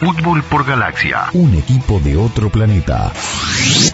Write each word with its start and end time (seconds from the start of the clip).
Fútbol 0.00 0.42
por 0.44 0.64
Galaxia. 0.64 1.26
Un 1.34 1.54
equipo 1.54 2.00
de 2.00 2.16
otro 2.16 2.48
planeta. 2.48 3.12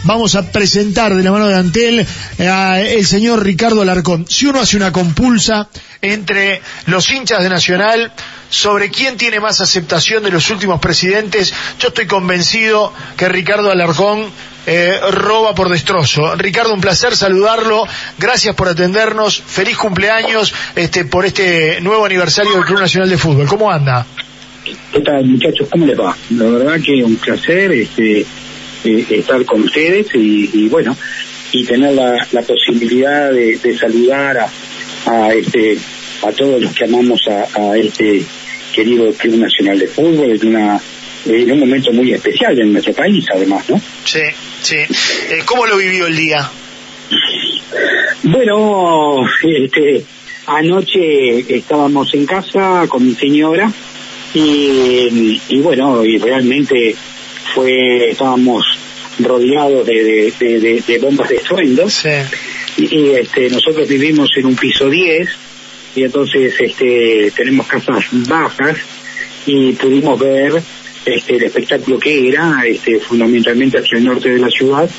Vamos 0.05 0.37
a 0.37 0.53
presentar 0.53 1.13
de 1.17 1.25
la 1.25 1.33
mano 1.33 1.49
de 1.49 1.57
Antel 1.57 2.07
al 2.39 3.05
señor 3.05 3.43
Ricardo 3.43 3.83
Alarcón. 3.83 4.25
Si 4.29 4.47
uno 4.47 4.61
hace 4.61 4.77
una 4.77 4.93
compulsa 4.93 5.69
entre 6.01 6.63
los 6.87 7.11
hinchas 7.11 7.43
de 7.43 7.49
Nacional 7.49 8.13
sobre 8.49 8.89
quién 8.89 9.17
tiene 9.17 9.41
más 9.41 9.61
aceptación 9.61 10.23
de 10.23 10.31
los 10.31 10.49
últimos 10.51 10.79
presidentes, 10.79 11.53
yo 11.81 11.89
estoy 11.89 12.07
convencido 12.07 12.93
que 13.17 13.29
Ricardo 13.29 13.73
Alarcón 13.73 14.31
eh, 14.65 15.01
roba 15.11 15.57
por 15.57 15.69
destrozo. 15.69 16.37
Ricardo, 16.37 16.73
un 16.73 16.81
placer 16.81 17.17
saludarlo. 17.17 17.85
Gracias 18.17 18.55
por 18.55 18.69
atendernos. 18.69 19.43
Feliz 19.45 19.77
cumpleaños 19.77 20.55
este, 20.77 21.05
por 21.05 21.27
este 21.27 21.81
nuevo 21.81 22.05
aniversario 22.07 22.53
del 22.53 22.65
Club 22.65 22.79
Nacional 22.79 23.11
de 23.11 23.19
Fútbol. 23.19 23.49
¿Cómo 23.49 23.73
anda? 23.73 24.07
¿Qué 24.93 25.01
tal, 25.01 25.25
muchachos? 25.27 25.69
¿Cómo 25.71 25.87
les 25.87 25.99
va? 25.99 26.17
La 26.31 26.45
verdad 26.45 26.81
que 26.81 27.03
un 27.05 27.17
placer 27.17 27.71
este, 27.73 28.21
eh, 28.85 29.07
estar 29.11 29.45
con 29.45 29.63
ustedes 29.63 30.09
y, 30.15 30.69
bueno, 30.69 30.97
y 31.53 31.65
tener 31.65 31.95
la, 31.95 32.43
posibilidad 32.43 33.31
de, 33.31 33.77
saludar 33.79 34.49
a, 35.07 35.35
este, 35.35 35.79
a 36.27 36.33
todos 36.33 36.61
los 36.61 36.75
que 36.75 36.85
amamos 36.85 37.21
a, 37.29 37.77
este 37.77 38.23
querido 38.73 39.13
Club 39.13 39.37
Nacional 39.37 39.79
de 39.79 39.87
Fútbol 39.87 40.33
en, 40.33 40.49
una, 40.49 40.81
en 41.27 41.53
un 41.53 41.61
momento 41.61 41.93
muy 41.93 42.13
especial 42.13 42.59
en 42.59 42.73
nuestro 42.73 42.93
país, 42.93 43.25
además, 43.33 43.69
¿no? 43.69 43.81
Sí, 44.05 44.21
sí. 44.63 44.77
Eh, 44.77 45.43
¿Cómo 45.45 45.67
lo 45.67 45.77
vivió 45.77 46.07
el 46.07 46.17
día? 46.17 46.51
Bueno, 48.25 49.25
este, 49.43 50.05
anoche 50.47 51.57
estábamos 51.57 52.13
en 52.15 52.27
casa 52.27 52.87
con 52.89 53.07
mi 53.07 53.15
señora 53.15 53.73
y, 54.35 55.61
bueno, 55.61 56.05
y 56.05 56.19
realmente 56.19 56.95
fue, 57.55 58.11
estábamos 58.11 58.65
rodeados 59.19 59.87
de, 59.87 60.33
de, 60.87 60.99
bombas 60.99 61.29
de 61.29 61.37
estruendo. 61.37 61.87
Y, 62.77 63.11
este, 63.11 63.49
nosotros 63.49 63.89
vivimos 63.89 64.29
en 64.37 64.47
un 64.47 64.57
piso 64.57 64.91
10 64.91 65.29
y 65.97 66.05
entonces 66.05 66.55
este, 66.61 67.33
tenemos 67.35 67.67
casas 67.67 68.05
bajas 68.29 68.77
y 69.47 69.73
pudimos 69.73 70.19
ver 70.19 70.63
este, 71.07 71.37
el 71.37 71.45
espectáculo 71.45 71.99
que 71.99 72.29
era, 72.29 72.63
este, 72.67 73.01
fundamentalmente 73.01 73.79
hacia 73.79 73.97
el 73.97 74.05
norte 74.05 74.29
de 74.29 74.39
la 74.39 74.51
ciudad. 74.51 74.91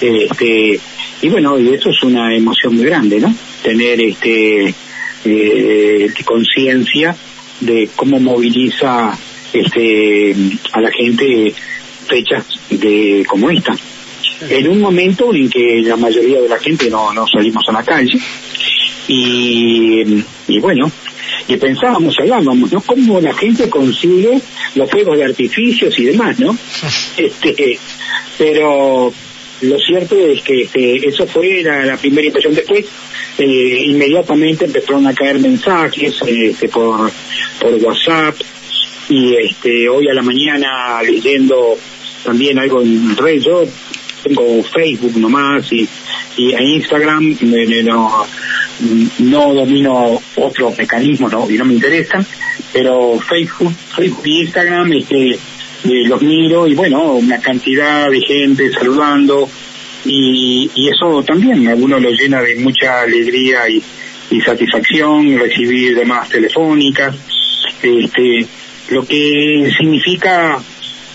Este, 0.00 0.80
y 1.20 1.28
bueno, 1.28 1.58
y 1.58 1.74
eso 1.74 1.90
es 1.90 2.02
una 2.02 2.34
emoción 2.34 2.76
muy 2.76 2.86
grande, 2.86 3.20
¿no? 3.20 3.34
Tener 3.62 4.00
este, 4.00 4.72
eh, 5.24 6.10
conciencia 6.24 7.14
de 7.60 7.88
cómo 7.96 8.20
moviliza 8.20 9.16
este 9.52 10.34
a 10.72 10.80
la 10.80 10.90
gente 10.90 11.54
fechas 12.06 12.44
de 12.70 13.24
como 13.28 13.50
esta. 13.50 13.76
En 14.48 14.68
un 14.68 14.80
momento 14.80 15.34
en 15.34 15.50
que 15.50 15.82
la 15.82 15.96
mayoría 15.96 16.40
de 16.40 16.48
la 16.48 16.58
gente 16.58 16.88
no, 16.88 17.12
no 17.12 17.26
salimos 17.26 17.64
a 17.68 17.72
la 17.72 17.82
calle 17.82 18.18
y, 19.08 20.24
y 20.46 20.60
bueno, 20.60 20.90
y 21.48 21.56
pensábamos, 21.56 22.14
hablábamos, 22.20 22.70
¿no? 22.72 22.80
Cómo 22.82 23.20
la 23.20 23.34
gente 23.34 23.68
consigue 23.68 24.40
los 24.74 24.90
fuegos 24.90 25.16
de 25.16 25.24
artificios 25.24 25.98
y 25.98 26.04
demás, 26.04 26.38
¿no? 26.38 26.56
Este, 27.16 27.78
pero 28.36 29.12
lo 29.62 29.78
cierto 29.78 30.16
es 30.16 30.42
que 30.42 30.62
este, 30.62 31.08
eso 31.08 31.26
fue 31.26 31.62
la, 31.62 31.96
primera 31.96 32.26
impresión. 32.26 32.54
Después, 32.54 32.86
eh, 33.38 33.84
inmediatamente 33.86 34.64
empezaron 34.64 35.06
a 35.06 35.14
caer 35.14 35.38
mensajes 35.38 36.20
este, 36.26 36.68
por, 36.68 37.10
por 37.60 37.74
WhatsApp 37.74 38.34
y 39.08 39.36
este, 39.36 39.88
hoy 39.88 40.08
a 40.08 40.14
la 40.14 40.22
mañana 40.22 41.00
leyendo 41.02 41.78
también 42.24 42.58
algo 42.58 42.82
en 42.82 43.16
red. 43.16 43.40
Yo 43.40 43.64
tengo 44.22 44.62
Facebook 44.64 45.16
nomás 45.16 45.72
y, 45.72 45.88
y 46.36 46.52
en 46.52 46.62
Instagram 46.62 47.38
no, 47.84 48.26
no 49.18 49.54
domino 49.54 50.20
otros 50.36 50.76
mecanismos 50.76 51.32
¿no? 51.32 51.50
y 51.50 51.56
no 51.56 51.64
me 51.64 51.74
interesan, 51.74 52.26
pero 52.72 53.18
Facebook, 53.20 53.72
Facebook 53.94 54.26
y 54.26 54.40
Instagram 54.40 54.92
este, 54.94 55.38
los 55.84 56.22
miro 56.22 56.66
y 56.66 56.74
bueno, 56.74 57.14
una 57.14 57.38
cantidad 57.40 58.10
de 58.10 58.20
gente 58.20 58.72
saludando 58.72 59.48
y, 60.08 60.70
y 60.74 60.88
eso 60.88 61.22
también 61.22 61.68
a 61.68 61.74
uno 61.74 62.00
lo 62.00 62.10
llena 62.10 62.40
de 62.40 62.56
mucha 62.56 63.02
alegría 63.02 63.68
y, 63.68 63.82
satisfacción 64.44 65.38
recibir 65.38 65.94
demás 65.94 66.28
telefónicas, 66.28 67.14
este, 67.82 68.46
lo 68.90 69.04
que 69.06 69.70
significa 69.76 70.58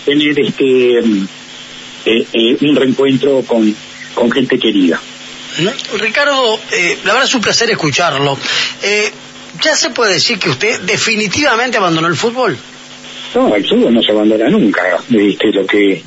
tener 0.04 0.38
este 0.38 0.98
eh, 0.98 2.26
eh, 2.32 2.56
un 2.60 2.76
reencuentro 2.76 3.42
con, 3.42 3.74
con 4.14 4.30
gente 4.32 4.58
querida. 4.58 5.00
Ricardo, 5.98 6.58
eh, 6.72 6.98
la 7.04 7.12
verdad 7.12 7.28
es 7.28 7.34
un 7.34 7.40
placer 7.40 7.70
escucharlo. 7.70 8.36
¿Ya 9.62 9.76
se 9.76 9.90
puede 9.90 10.14
decir 10.14 10.38
que 10.38 10.50
usted 10.50 10.80
definitivamente 10.80 11.76
abandonó 11.76 12.08
el 12.08 12.16
fútbol? 12.16 12.56
No, 13.34 13.54
el 13.54 13.66
fútbol 13.66 13.94
no 13.94 14.02
se 14.02 14.12
abandona 14.12 14.48
nunca. 14.48 14.82
¿viste? 15.08 15.52
Lo 15.52 15.66
que 15.66 16.02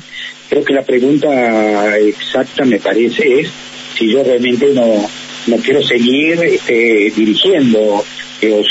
creo 0.48 0.64
que 0.64 0.74
la 0.74 0.82
pregunta 0.82 1.98
exacta 1.98 2.64
me 2.64 2.78
parece 2.78 3.40
es 3.40 3.50
si 3.96 4.10
yo 4.10 4.22
realmente 4.22 4.72
no 4.72 5.08
no 5.48 5.56
quiero 5.56 5.82
seguir 5.82 6.40
este, 6.42 7.12
dirigiendo 7.16 8.04
eh, 8.40 8.62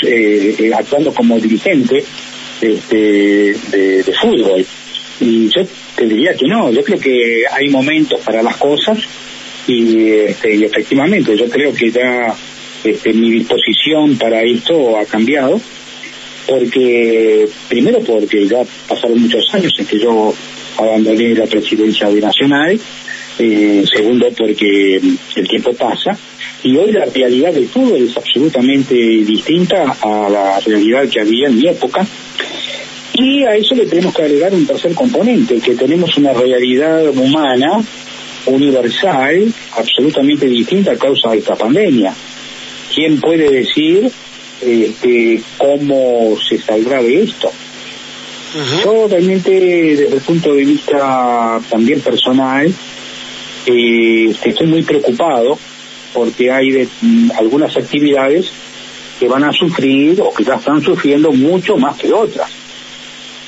eh, 0.58 0.70
actuando 0.74 1.12
como 1.12 1.38
dirigente 1.38 2.04
este, 2.60 2.96
de, 2.96 4.14
fútbol. 4.20 4.64
Y 5.20 5.48
yo 5.48 5.62
te 5.96 6.06
diría 6.06 6.34
que 6.34 6.46
no. 6.46 6.70
Yo 6.70 6.82
creo 6.82 6.98
que 6.98 7.42
hay 7.50 7.68
momentos 7.68 8.20
para 8.20 8.42
las 8.42 8.56
cosas 8.56 8.98
y, 9.66 10.10
este, 10.10 10.64
efectivamente 10.64 11.36
yo 11.36 11.48
creo 11.48 11.72
que 11.74 11.90
ya 11.90 12.34
este, 12.84 13.12
mi 13.12 13.30
disposición 13.30 14.16
para 14.16 14.42
esto 14.42 14.96
ha 14.96 15.04
cambiado 15.04 15.60
porque 16.46 17.46
primero 17.68 18.00
porque 18.00 18.46
ya 18.46 18.62
pasaron 18.88 19.20
muchos 19.20 19.52
años 19.52 19.72
en 19.78 19.84
que 19.84 19.98
yo 19.98 20.32
abandoné 20.78 21.34
la 21.34 21.46
presidencia 21.46 22.08
de 22.08 22.20
Nacional, 22.20 22.78
eh, 23.38 23.84
segundo 23.92 24.28
porque 24.36 25.00
el 25.36 25.48
tiempo 25.48 25.72
pasa 25.74 26.18
y 26.62 26.76
hoy 26.76 26.92
la 26.92 27.04
realidad 27.04 27.52
del 27.52 27.68
fútbol 27.68 28.02
es 28.02 28.16
absolutamente 28.16 28.94
distinta 28.94 29.96
a 30.00 30.28
la 30.28 30.60
realidad 30.60 31.08
que 31.08 31.20
había 31.20 31.48
en 31.48 31.56
mi 31.56 31.68
época 31.68 32.06
y 33.14 33.44
a 33.44 33.54
eso 33.54 33.74
le 33.74 33.86
tenemos 33.86 34.14
que 34.14 34.22
agregar 34.22 34.52
un 34.52 34.66
tercer 34.66 34.94
componente, 34.94 35.60
que 35.60 35.74
tenemos 35.74 36.16
una 36.16 36.32
realidad 36.32 37.08
humana 37.10 37.80
universal 38.46 39.52
absolutamente 39.76 40.46
distinta 40.46 40.92
a 40.92 40.96
causa 40.96 41.30
de 41.30 41.38
esta 41.38 41.54
pandemia. 41.54 42.14
¿Quién 42.94 43.20
puede 43.20 43.50
decir 43.50 44.10
este, 44.60 45.40
cómo 45.56 46.36
se 46.48 46.58
saldrá 46.58 47.02
de 47.02 47.22
esto. 47.22 47.50
Yo 48.82 49.08
realmente, 49.08 49.50
desde 49.50 50.16
el 50.16 50.22
punto 50.22 50.54
de 50.54 50.64
vista 50.64 51.60
también 51.68 52.00
personal, 52.00 52.72
eh, 53.66 54.34
estoy 54.42 54.66
muy 54.66 54.82
preocupado 54.82 55.58
porque 56.14 56.50
hay 56.50 56.88
mm, 57.00 57.32
algunas 57.38 57.76
actividades 57.76 58.50
que 59.18 59.28
van 59.28 59.44
a 59.44 59.52
sufrir 59.52 60.20
o 60.22 60.32
que 60.32 60.44
ya 60.44 60.54
están 60.54 60.80
sufriendo 60.80 61.32
mucho 61.32 61.76
más 61.76 61.96
que 61.98 62.12
otras. 62.12 62.50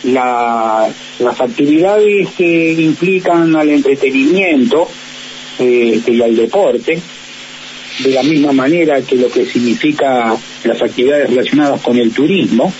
las 0.02 1.40
actividades 1.40 2.28
que 2.36 2.72
implican 2.72 3.54
al 3.54 3.68
entretenimiento 3.68 4.88
eh, 5.58 6.00
y 6.06 6.22
al 6.22 6.34
deporte 6.34 7.00
de 7.98 8.10
la 8.10 8.22
misma 8.22 8.52
manera 8.52 9.02
que 9.02 9.16
lo 9.16 9.28
que 9.28 9.44
significa 9.44 10.34
las 10.64 10.82
actividades 10.82 11.28
relacionadas 11.28 11.82
con 11.82 11.98
el 11.98 12.12
turismo, 12.12 12.72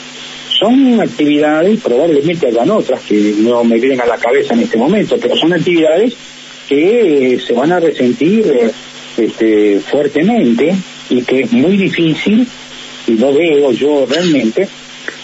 son 0.61 1.01
actividades, 1.01 1.81
probablemente 1.81 2.49
hagan 2.49 2.71
otras 2.71 3.01
que 3.01 3.35
no 3.39 3.65
me 3.65 3.81
vienen 3.81 4.01
a 4.03 4.07
la 4.07 4.19
cabeza 4.19 4.53
en 4.53 4.61
este 4.61 4.77
momento, 4.77 5.17
pero 5.19 5.35
son 5.35 5.55
actividades 5.55 6.15
que 6.69 7.41
se 7.45 7.53
van 7.55 7.73
a 7.73 7.81
resentir 7.81 8.71
este, 9.17 9.81
fuertemente 9.81 10.77
y 11.09 11.23
que 11.23 11.41
es 11.41 11.53
muy 11.53 11.79
difícil, 11.79 12.47
y 13.07 13.13
no 13.13 13.33
veo 13.33 13.73
yo 13.73 14.07
realmente, 14.09 14.69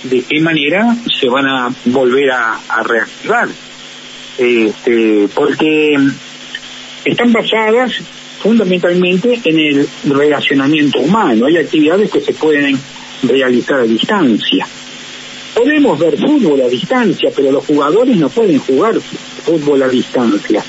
de 0.04 0.22
qué 0.22 0.40
manera 0.40 0.96
se 1.20 1.28
van 1.28 1.46
a 1.46 1.68
volver 1.84 2.30
a, 2.30 2.58
a 2.68 2.82
reactivar. 2.82 3.48
Este, 4.38 5.28
porque 5.34 5.96
están 7.04 7.32
basadas 7.32 7.92
fundamentalmente 8.40 9.40
en 9.44 9.58
el 9.58 9.88
relacionamiento 10.08 11.00
humano. 11.00 11.46
Hay 11.46 11.58
actividades 11.58 12.10
que 12.10 12.20
se 12.20 12.32
pueden 12.32 12.78
realizar 13.22 13.80
a 13.80 13.84
distancia. 13.84 14.66
Podemos 15.56 15.98
ver 15.98 16.18
fútbol 16.18 16.60
a 16.60 16.68
distancia, 16.68 17.30
pero 17.34 17.50
los 17.50 17.64
jugadores 17.64 18.14
no 18.18 18.28
pueden 18.28 18.58
jugar 18.58 19.00
fútbol 19.00 19.82
a 19.82 19.88
distancia. 19.88 20.62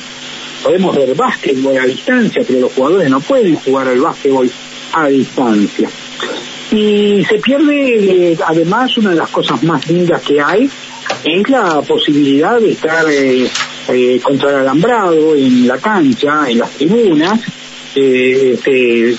Podemos 0.63 0.95
ver 0.95 1.13
básquetbol 1.13 1.77
a 1.77 1.85
distancia, 1.85 2.41
pero 2.47 2.61
los 2.61 2.73
jugadores 2.73 3.09
no 3.09 3.19
pueden 3.19 3.55
jugar 3.57 3.89
al 3.89 3.99
básquetbol 3.99 4.49
a 4.93 5.07
distancia. 5.09 5.89
Y 6.71 7.21
se 7.25 7.37
pierde, 7.39 8.31
eh, 8.31 8.37
además, 8.45 8.97
una 8.97 9.09
de 9.09 9.17
las 9.17 9.29
cosas 9.29 9.61
más 9.63 9.89
lindas 9.89 10.21
que 10.21 10.41
hay, 10.41 10.69
es 11.23 11.49
la 11.49 11.81
posibilidad 11.81 12.57
de 12.59 12.71
estar 12.71 13.05
eh, 13.09 13.45
eh, 13.89 14.19
contra 14.23 14.51
el 14.51 14.55
alambrado 14.57 15.35
en 15.35 15.67
la 15.67 15.77
cancha, 15.79 16.49
en 16.49 16.59
las 16.59 16.71
tribunas, 16.71 17.41
eh, 17.93 18.53
este, 18.53 19.15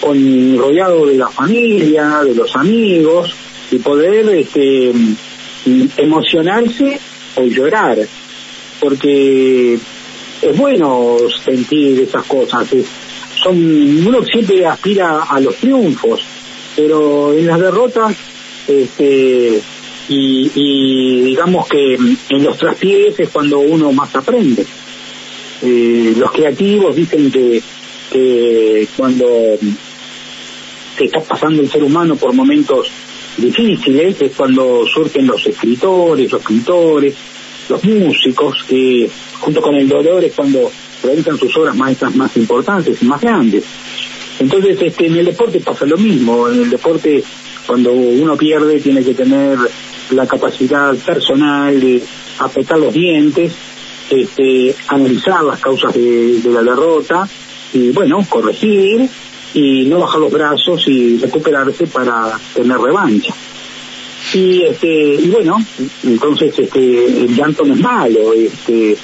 con 0.00 0.58
rodeado 0.58 1.06
de 1.06 1.16
la 1.16 1.28
familia, 1.28 2.22
de 2.24 2.34
los 2.34 2.54
amigos, 2.56 3.34
y 3.70 3.78
poder 3.78 4.28
este, 4.30 4.92
emocionarse 5.96 6.98
o 7.36 7.42
llorar, 7.44 7.98
porque 8.80 9.78
es 10.42 10.56
bueno 10.56 11.16
sentir 11.44 12.00
esas 12.00 12.24
cosas. 12.24 12.68
son 13.42 14.06
uno 14.06 14.24
siempre 14.24 14.66
aspira 14.66 15.24
a 15.24 15.40
los 15.40 15.56
triunfos, 15.56 16.22
pero 16.76 17.32
en 17.34 17.46
las 17.46 17.60
derrotas 17.60 18.16
este, 18.66 19.60
y, 20.08 21.22
digamos 21.24 21.68
que 21.68 21.94
en 21.94 22.44
los 22.44 22.56
traspiés 22.56 23.18
es 23.18 23.28
cuando 23.30 23.58
uno 23.58 23.92
más 23.92 24.14
aprende. 24.14 24.64
Eh, 25.62 26.14
los 26.16 26.30
creativos 26.30 26.94
dicen 26.94 27.30
que, 27.30 27.60
que 28.12 28.86
cuando 28.96 29.26
se 30.96 31.04
está 31.04 31.20
pasando 31.20 31.62
el 31.62 31.70
ser 31.70 31.82
humano 31.82 32.16
por 32.16 32.32
momentos 32.32 32.90
difíciles 33.38 34.20
es 34.20 34.32
cuando 34.36 34.86
surgen 34.86 35.26
los 35.26 35.44
escritores, 35.46 36.30
los 36.30 36.44
pintores, 36.44 37.14
los 37.68 37.84
músicos, 37.84 38.64
que 38.68 39.08
junto 39.40 39.60
con 39.60 39.74
el 39.76 39.88
dolor 39.88 40.24
es 40.24 40.34
cuando 40.34 40.70
realizan 41.02 41.38
sus 41.38 41.56
obras 41.56 41.76
maestras 41.76 42.14
más 42.14 42.36
importantes 42.36 43.00
y 43.02 43.04
más 43.04 43.20
grandes. 43.20 43.64
Entonces, 44.38 44.78
este, 44.80 45.06
en 45.06 45.16
el 45.16 45.26
deporte 45.26 45.60
pasa 45.60 45.84
lo 45.84 45.96
mismo. 45.96 46.48
En 46.48 46.62
el 46.62 46.70
deporte, 46.70 47.22
cuando 47.66 47.92
uno 47.92 48.36
pierde, 48.36 48.80
tiene 48.80 49.02
que 49.02 49.14
tener 49.14 49.58
la 50.10 50.26
capacidad 50.26 50.94
personal 50.96 51.80
de 51.80 52.02
apretar 52.38 52.78
los 52.78 52.92
dientes, 52.92 53.52
este, 54.10 54.74
analizar 54.88 55.44
las 55.44 55.60
causas 55.60 55.92
de, 55.94 56.40
la 56.44 56.62
derrota 56.62 57.28
y, 57.72 57.90
bueno, 57.90 58.24
corregir 58.28 59.08
y 59.54 59.84
no 59.86 60.00
bajar 60.00 60.20
los 60.20 60.32
brazos 60.32 60.86
y 60.88 61.18
recuperarse 61.18 61.86
para 61.86 62.38
tener 62.54 62.78
revancha. 62.78 63.34
Y, 64.34 64.62
este, 64.62 65.14
y 65.14 65.28
bueno, 65.28 65.56
entonces 66.04 66.58
este, 66.58 67.04
el 67.06 67.34
llanto 67.34 67.64
no 67.64 67.74
es 67.74 67.80
malo, 67.80 68.34
este, 68.34 68.96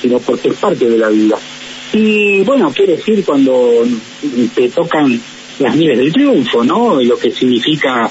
sino 0.00 0.18
porque 0.20 0.48
es 0.48 0.56
parte 0.56 0.88
de 0.88 0.96
la 0.96 1.08
vida. 1.08 1.36
Y 1.92 2.42
bueno, 2.44 2.72
quiere 2.72 2.96
decir 2.96 3.24
cuando 3.24 3.84
te 4.54 4.68
tocan 4.70 5.20
las 5.58 5.76
miles 5.76 5.98
del 5.98 6.12
triunfo, 6.12 6.64
¿no? 6.64 7.00
Lo 7.02 7.18
que 7.18 7.30
significa 7.30 8.10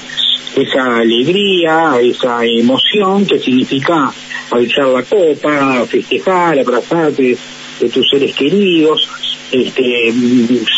esa 0.54 0.98
alegría, 0.98 1.98
esa 2.00 2.44
emoción 2.44 3.26
que 3.26 3.38
significa 3.38 4.12
alzar 4.50 4.86
la 4.88 5.02
copa, 5.02 5.86
festejar, 5.86 6.58
abrazarte 6.58 7.36
de 7.80 7.88
tus 7.88 8.08
seres 8.10 8.34
queridos, 8.34 9.08
este, 9.52 10.12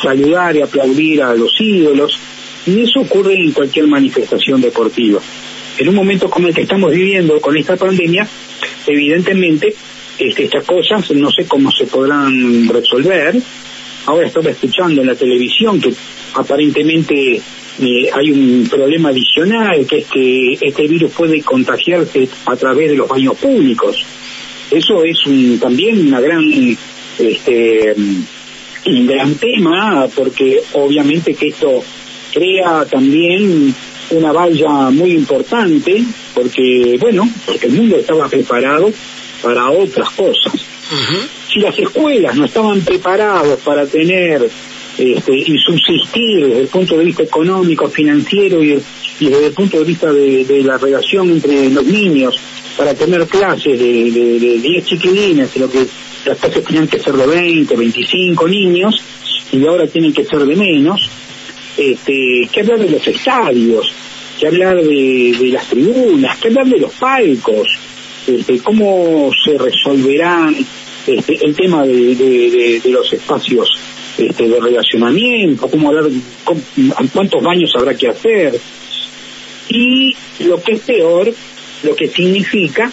saludar 0.03 0.57
y 0.57 0.63
aplaudir 0.63 1.23
a 1.23 1.35
los 1.35 1.53
ídolos. 1.61 2.19
Y 2.67 2.81
eso 2.83 3.01
ocurre 3.01 3.35
en 3.35 3.53
cualquier 3.53 3.87
manifestación 3.89 4.61
deportiva. 4.61 5.21
En 5.79 5.89
un 5.89 5.95
momento 5.95 6.29
como 6.31 6.49
el 6.49 6.55
que 6.55 6.63
estamos 6.63 6.93
viviendo 6.93 7.41
con 7.41 7.57
esta 7.57 7.77
pandemia, 7.77 8.27
evidentemente 8.87 9.75
este, 10.19 10.45
estas 10.45 10.65
cosas 10.65 11.11
no 11.13 11.31
sé 11.31 11.47
cómo 11.47 11.71
se 11.71 11.87
podrán 11.87 12.69
resolver. 12.69 13.35
Ahora 14.07 14.27
estaba 14.27 14.51
escuchando 14.51 15.01
en 15.01 15.07
la 15.07 15.15
televisión 15.15 15.81
que 15.81 15.93
aparentemente 16.35 17.41
eh, 17.81 18.11
hay 18.13 18.31
un 18.31 18.69
problema 18.69 19.09
adicional, 19.09 19.87
que 19.87 19.99
es 19.99 20.07
que 20.07 20.59
este 20.61 20.87
virus 20.87 21.13
puede 21.13 21.41
contagiarse 21.43 22.29
a 22.47 22.57
través 22.57 22.91
de 22.91 22.97
los 22.97 23.09
baños 23.09 23.37
públicos. 23.37 24.05
Eso 24.71 25.05
es 25.05 25.19
también 25.61 26.07
una 26.07 26.21
gran, 26.21 26.45
este, 27.19 27.95
un 28.87 29.07
gran 29.07 29.35
tema, 29.37 30.09
porque 30.15 30.61
obviamente 30.73 31.35
que 31.35 31.49
esto 31.49 31.83
crea 32.33 32.85
también 32.87 33.75
una 34.11 34.33
valla 34.33 34.91
muy 34.91 35.13
importante, 35.13 36.05
porque, 36.35 36.97
bueno, 37.01 37.29
porque 37.47 37.67
el 37.67 37.73
mundo 37.73 37.97
estaba 37.97 38.29
preparado 38.29 38.91
para 39.43 39.71
otras 39.71 40.11
cosas. 40.11 40.53
Si 41.51 41.61
las 41.61 41.79
escuelas 41.79 42.37
no 42.37 42.45
estaban 42.45 42.81
preparadas 42.83 43.59
para 43.61 43.87
tener 43.87 44.51
este, 44.99 45.35
y 45.35 45.57
subsistir 45.59 46.47
desde 46.47 46.61
el 46.61 46.69
punto 46.69 46.99
de 46.99 47.05
vista 47.05 47.23
económico, 47.23 47.89
financiero 47.89 48.63
y, 48.63 48.79
desde 49.21 49.47
el 49.47 49.53
punto 49.53 49.79
de 49.79 49.85
vista 49.85 50.13
de, 50.13 50.63
la 50.65 50.77
relación 50.77 51.31
entre 51.31 51.71
los 51.71 51.85
niños, 51.85 52.39
para 52.77 52.93
tener 52.95 53.27
clases 53.27 53.79
de, 53.79 54.11
de, 54.11 54.59
10 54.61 54.85
chiquilines, 54.85 55.57
lo 55.57 55.71
que 55.71 55.87
las 56.25 56.39
clases 56.39 56.65
tenían 56.65 56.89
que 56.89 56.99
ser 56.99 57.15
de 57.15 57.27
20, 57.27 57.77
25 57.77 58.49
niños, 58.49 59.03
y 59.53 59.67
ahora 59.67 59.87
tienen 59.87 60.13
que 60.13 60.25
ser 60.25 60.41
de 60.41 60.57
menos, 60.57 61.11
este, 61.77 62.49
que 62.51 62.61
hablar 62.61 62.79
de 62.79 62.91
los 62.91 63.07
estadios, 63.07 63.93
que 64.39 64.47
hablar 64.47 64.83
de, 64.83 65.51
las 65.53 65.69
tribunas, 65.69 66.39
que 66.39 66.49
hablar 66.49 66.67
de 66.67 66.79
los 66.79 66.93
palcos, 66.95 67.69
este, 68.27 68.59
cómo 68.61 69.31
se 69.45 69.59
resolverán 69.59 70.57
este, 71.07 71.45
el 71.45 71.55
tema 71.55 71.85
de, 71.85 72.81
los 72.85 73.13
espacios 73.13 73.69
este, 74.17 74.49
de 74.49 74.61
relacionamiento, 74.61 75.69
cómo 75.69 75.89
hablar, 75.89 76.07
cuántos 77.13 77.43
baños 77.43 77.73
habrá 77.77 77.95
que 77.95 78.09
hacer. 78.09 78.59
Y 79.69 80.15
lo 80.41 80.63
que 80.63 80.73
es 80.73 80.81
peor, 80.81 81.33
lo 81.83 81.97
que 81.97 82.09
significa 82.09 82.91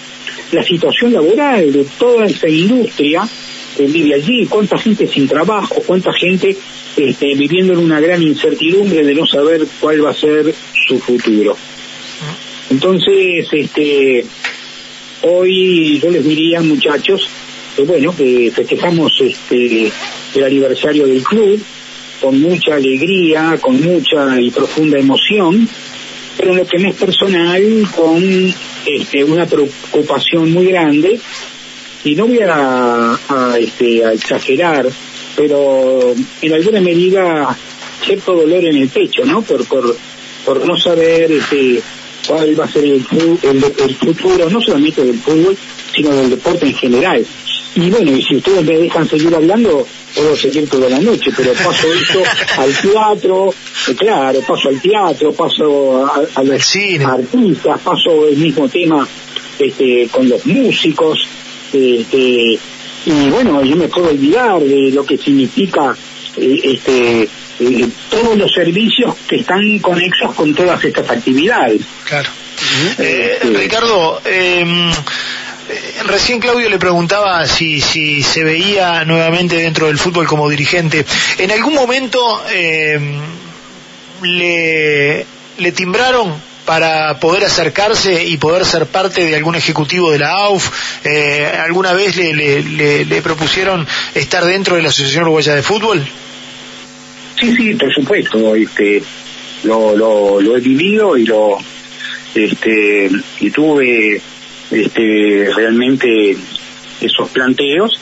la 0.52 0.64
situación 0.64 1.14
laboral 1.14 1.72
de 1.72 1.86
toda 1.98 2.26
esa 2.26 2.48
industria 2.48 3.28
que 3.76 3.86
vive 3.86 4.16
allí, 4.16 4.46
cuánta 4.48 4.78
gente 4.78 5.08
sin 5.08 5.28
trabajo, 5.28 5.82
cuánta 5.86 6.12
gente 6.14 6.56
este, 6.98 7.36
viviendo 7.36 7.74
en 7.74 7.80
una 7.80 8.00
gran 8.00 8.22
incertidumbre 8.22 9.04
de 9.04 9.16
no 9.16 9.26
saber 9.26 9.66
cuál 9.80 10.04
va 10.04 10.12
a 10.12 10.16
ser 10.16 10.54
su 10.88 11.00
futuro. 11.00 11.56
Entonces, 12.70 13.48
este, 13.52 14.26
Hoy 15.22 16.00
yo 16.00 16.10
les 16.10 16.24
diría, 16.24 16.62
muchachos, 16.62 17.30
que 17.76 17.84
bueno, 17.84 18.16
que 18.16 18.52
festejamos 18.56 19.12
este 19.20 19.92
el 20.36 20.44
aniversario 20.44 21.08
del 21.08 21.22
club 21.24 21.62
con 22.22 22.40
mucha 22.40 22.76
alegría, 22.76 23.58
con 23.60 23.82
mucha 23.82 24.40
y 24.40 24.50
profunda 24.50 24.98
emoción, 24.98 25.68
pero 26.38 26.52
en 26.52 26.58
lo 26.58 26.66
que 26.66 26.80
me 26.80 26.90
es 26.90 26.96
personal, 26.96 27.88
con 27.94 28.54
este, 28.86 29.24
una 29.24 29.46
preocupación 29.46 30.52
muy 30.52 30.68
grande, 30.68 31.20
y 32.04 32.16
no 32.16 32.28
voy 32.28 32.40
a, 32.42 33.18
este, 33.60 34.06
a 34.06 34.14
exagerar, 34.14 34.88
pero 35.36 36.14
en 36.42 36.54
alguna 36.54 36.82
medida 36.82 37.58
cierto 38.04 38.36
dolor 38.36 38.64
en 38.64 38.78
el 38.78 38.90
pecho, 38.90 39.26
¿no? 39.26 39.42
Por, 39.42 39.66
por, 39.66 39.96
por 40.46 40.66
no 40.66 40.78
saber 40.78 41.32
este, 41.32 41.82
cuál 42.28 42.60
va 42.60 42.66
a 42.66 42.72
ser 42.72 42.86
el, 42.86 43.06
el, 43.44 43.96
futuro, 43.96 44.50
no 44.50 44.62
solamente 44.62 45.04
del 45.04 45.20
fútbol, 45.20 45.58
sino 45.94 46.12
del 46.12 46.30
deporte 46.30 46.66
en 46.66 46.76
general. 46.76 47.26
Y 47.76 47.90
bueno, 47.90 48.12
y 48.12 48.24
si 48.24 48.38
ustedes 48.38 48.64
me 48.64 48.78
dejan 48.78 49.08
seguir 49.08 49.36
hablando, 49.36 49.86
puedo 50.16 50.36
seguir 50.36 50.70
toda 50.70 50.90
la 50.90 51.00
noche, 51.00 51.32
pero 51.36 51.54
paso 51.54 51.88
eso 51.94 52.24
al 52.58 52.74
teatro, 52.76 53.54
eh, 53.88 53.96
claro, 53.96 54.40
paso 54.42 54.70
al 54.70 54.82
teatro, 54.82 55.34
paso 55.34 56.06
a, 56.06 56.44
los 56.44 56.76
artistas, 57.06 57.82
paso 57.82 58.28
el 58.28 58.38
mismo 58.38 58.68
tema 58.68 59.08
este, 59.58 60.08
con 60.12 60.28
los 60.28 60.46
músicos, 60.46 61.20
este, 61.72 62.60
y 63.06 63.30
bueno, 63.30 63.64
yo 63.64 63.76
me 63.76 63.88
puedo 63.88 64.10
olvidar 64.10 64.60
de 64.62 64.92
lo 64.92 65.06
que 65.06 65.18
significa 65.18 65.96
eh, 66.38 66.60
este 66.64 67.30
eh, 67.60 67.90
todos 68.10 68.38
los 68.38 68.52
servicios 68.52 69.16
que 69.28 69.38
están 69.38 69.80
conexos 69.80 70.34
con 70.34 70.54
todas 70.56 70.84
estas 70.84 71.10
actividades. 71.10 71.82
Claro. 72.06 72.30
Eh, 72.98 73.40
Ricardo, 73.54 74.22
eh, 74.26 74.92
recién 76.06 76.40
Claudio 76.40 76.70
le 76.70 76.80
preguntaba 76.80 77.46
si, 77.48 77.82
si 77.82 78.24
se 78.24 78.44
veía 78.44 79.06
nuevamente 79.06 79.56
dentro 79.56 79.88
del 79.88 79.98
fútbol 79.98 80.28
como 80.28 80.50
dirigente. 80.50 81.06
¿En 81.38 81.52
algún 81.52 81.74
momento 81.74 82.44
em, 82.52 83.20
le, 84.22 85.26
le 85.58 85.72
timbraron 85.72 86.50
para 86.66 87.20
poder 87.20 87.46
acercarse 87.46 88.24
y 88.24 88.38
poder 88.38 88.64
ser 88.66 88.86
parte 88.86 89.26
de 89.26 89.36
algún 89.36 89.56
ejecutivo 89.56 90.12
de 90.12 90.20
la 90.20 90.32
AUF? 90.32 90.70
¿Alguna 91.64 91.94
vez 91.94 92.16
le, 92.16 92.34
le, 92.34 93.06
le, 93.06 93.22
propusieron 93.22 93.88
estar 94.14 94.46
dentro 94.46 94.76
de 94.76 94.84
la 94.84 94.90
Asociación 94.90 95.24
Uruguaya 95.24 95.56
de 95.56 95.64
Fútbol? 95.64 96.06
Sí, 97.40 97.56
sí, 97.56 97.74
por 97.76 97.94
supuesto, 97.94 98.54
este, 98.54 99.02
lo, 99.64 99.96
lo, 99.96 100.42
lo 100.42 100.58
he 100.58 100.60
vivido 100.60 101.18
y 101.18 101.26
lo, 101.26 101.58
este, 102.36 103.10
y 103.40 103.50
tuve, 103.50 104.22
este, 104.72 105.50
realmente 105.56 106.36
esos 107.02 107.30
planteos 107.30 108.00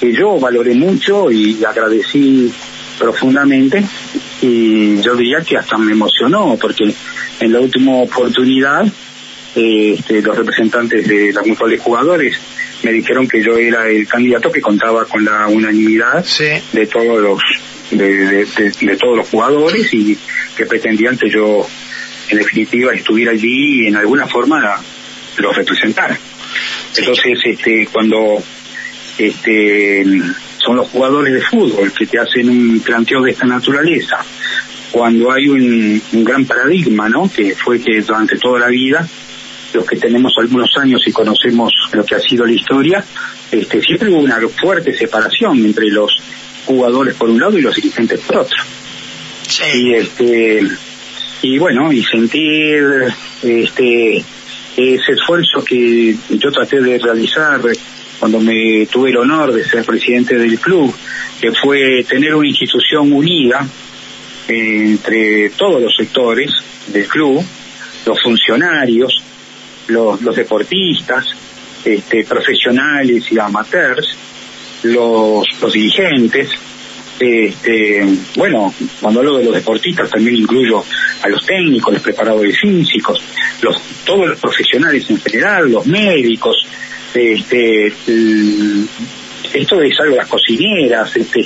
que 0.00 0.12
yo 0.12 0.38
valoré 0.38 0.74
mucho 0.74 1.30
y 1.30 1.64
agradecí 1.64 2.52
profundamente 2.98 3.84
y 4.42 5.00
yo 5.00 5.14
diría 5.16 5.40
que 5.40 5.56
hasta 5.56 5.76
me 5.78 5.92
emocionó 5.92 6.56
porque 6.60 6.94
en 7.40 7.52
la 7.52 7.60
última 7.60 7.96
oportunidad 7.96 8.86
este, 9.54 10.22
los 10.22 10.36
representantes 10.36 11.06
de 11.06 11.32
las 11.32 11.46
mutuales 11.46 11.80
jugadores 11.80 12.38
me 12.82 12.92
dijeron 12.92 13.26
que 13.26 13.42
yo 13.42 13.56
era 13.56 13.88
el 13.88 14.06
candidato 14.06 14.50
que 14.50 14.60
contaba 14.60 15.04
con 15.06 15.24
la 15.24 15.48
unanimidad 15.48 16.24
de 16.72 16.86
todos 16.86 17.20
los 17.20 17.40
de, 17.90 18.96
todos 19.00 19.16
los 19.16 19.28
jugadores 19.28 19.92
y 19.92 20.18
que 20.56 20.66
pretendían 20.66 21.16
que 21.16 21.30
yo 21.30 21.66
en 22.28 22.38
definitiva 22.38 22.92
estuviera 22.92 23.32
allí 23.32 23.84
y 23.84 23.86
en 23.86 23.96
alguna 23.96 24.26
forma 24.26 24.80
los 25.38 25.56
representara. 25.56 26.18
Entonces, 26.96 27.38
este, 27.44 27.88
cuando 27.92 28.42
este, 29.18 30.04
son 30.64 30.76
los 30.76 30.88
jugadores 30.88 31.34
de 31.34 31.40
fútbol 31.40 31.92
que 31.92 32.06
te 32.06 32.18
hacen 32.18 32.48
un 32.48 32.80
planteo 32.80 33.22
de 33.22 33.32
esta 33.32 33.46
naturaleza, 33.46 34.18
cuando 34.90 35.32
hay 35.32 35.48
un, 35.48 36.00
un 36.12 36.24
gran 36.24 36.44
paradigma, 36.44 37.08
¿no? 37.08 37.30
Que 37.30 37.54
fue 37.54 37.80
que 37.80 38.00
durante 38.00 38.36
toda 38.36 38.60
la 38.60 38.68
vida 38.68 39.06
los 39.72 39.84
que 39.86 39.96
tenemos 39.96 40.32
algunos 40.38 40.70
años 40.76 41.02
y 41.06 41.12
conocemos 41.12 41.72
lo 41.92 42.04
que 42.04 42.14
ha 42.14 42.20
sido 42.20 42.46
la 42.46 42.52
historia, 42.52 43.04
este, 43.50 43.80
siempre 43.80 44.08
hubo 44.08 44.20
una 44.20 44.38
fuerte 44.48 44.96
separación 44.96 45.64
entre 45.64 45.88
los 45.88 46.12
jugadores 46.64 47.14
por 47.14 47.28
un 47.28 47.40
lado 47.40 47.58
y 47.58 47.62
los 47.62 47.74
dirigentes 47.74 48.20
por 48.20 48.38
otro. 48.38 48.56
Y 49.74 49.94
este 49.94 50.62
y 51.42 51.58
bueno, 51.58 51.92
y 51.92 52.02
sentir 52.02 52.82
este 53.42 54.24
ese 54.76 55.12
esfuerzo 55.12 55.64
que 55.64 56.16
yo 56.30 56.50
traté 56.50 56.80
de 56.80 56.98
realizar 56.98 57.60
cuando 58.18 58.40
me 58.40 58.86
tuve 58.86 59.10
el 59.10 59.18
honor 59.18 59.52
de 59.52 59.64
ser 59.64 59.84
presidente 59.84 60.36
del 60.36 60.58
club, 60.58 60.94
que 61.40 61.52
fue 61.52 62.04
tener 62.08 62.34
una 62.34 62.48
institución 62.48 63.12
unida 63.12 63.66
entre 64.48 65.50
todos 65.50 65.82
los 65.82 65.94
sectores 65.96 66.50
del 66.88 67.06
club, 67.06 67.44
los 68.06 68.22
funcionarios, 68.22 69.22
los, 69.88 70.36
deportistas, 70.36 71.26
este, 71.84 72.24
profesionales 72.24 73.30
y 73.30 73.38
amateurs, 73.38 74.16
los 74.84 75.44
dirigentes, 75.72 76.50
este, 77.18 78.06
bueno, 78.36 78.74
cuando 79.00 79.20
hablo 79.20 79.38
de 79.38 79.44
los 79.44 79.54
deportistas 79.54 80.10
también 80.10 80.36
incluyo 80.36 80.84
a 81.22 81.28
los 81.28 81.44
técnicos, 81.46 81.94
los 81.94 82.02
preparadores 82.02 82.58
físicos, 82.58 83.22
los, 83.62 83.80
todos 84.04 84.28
los 84.28 84.40
profesionales 84.40 85.08
en 85.08 85.20
general, 85.20 85.70
los 85.70 85.86
médicos, 85.86 86.66
este, 87.14 87.86
esto 89.52 89.82
es 89.82 90.00
algo 90.00 90.16
las 90.16 90.28
cocineras, 90.28 91.14
este, 91.16 91.44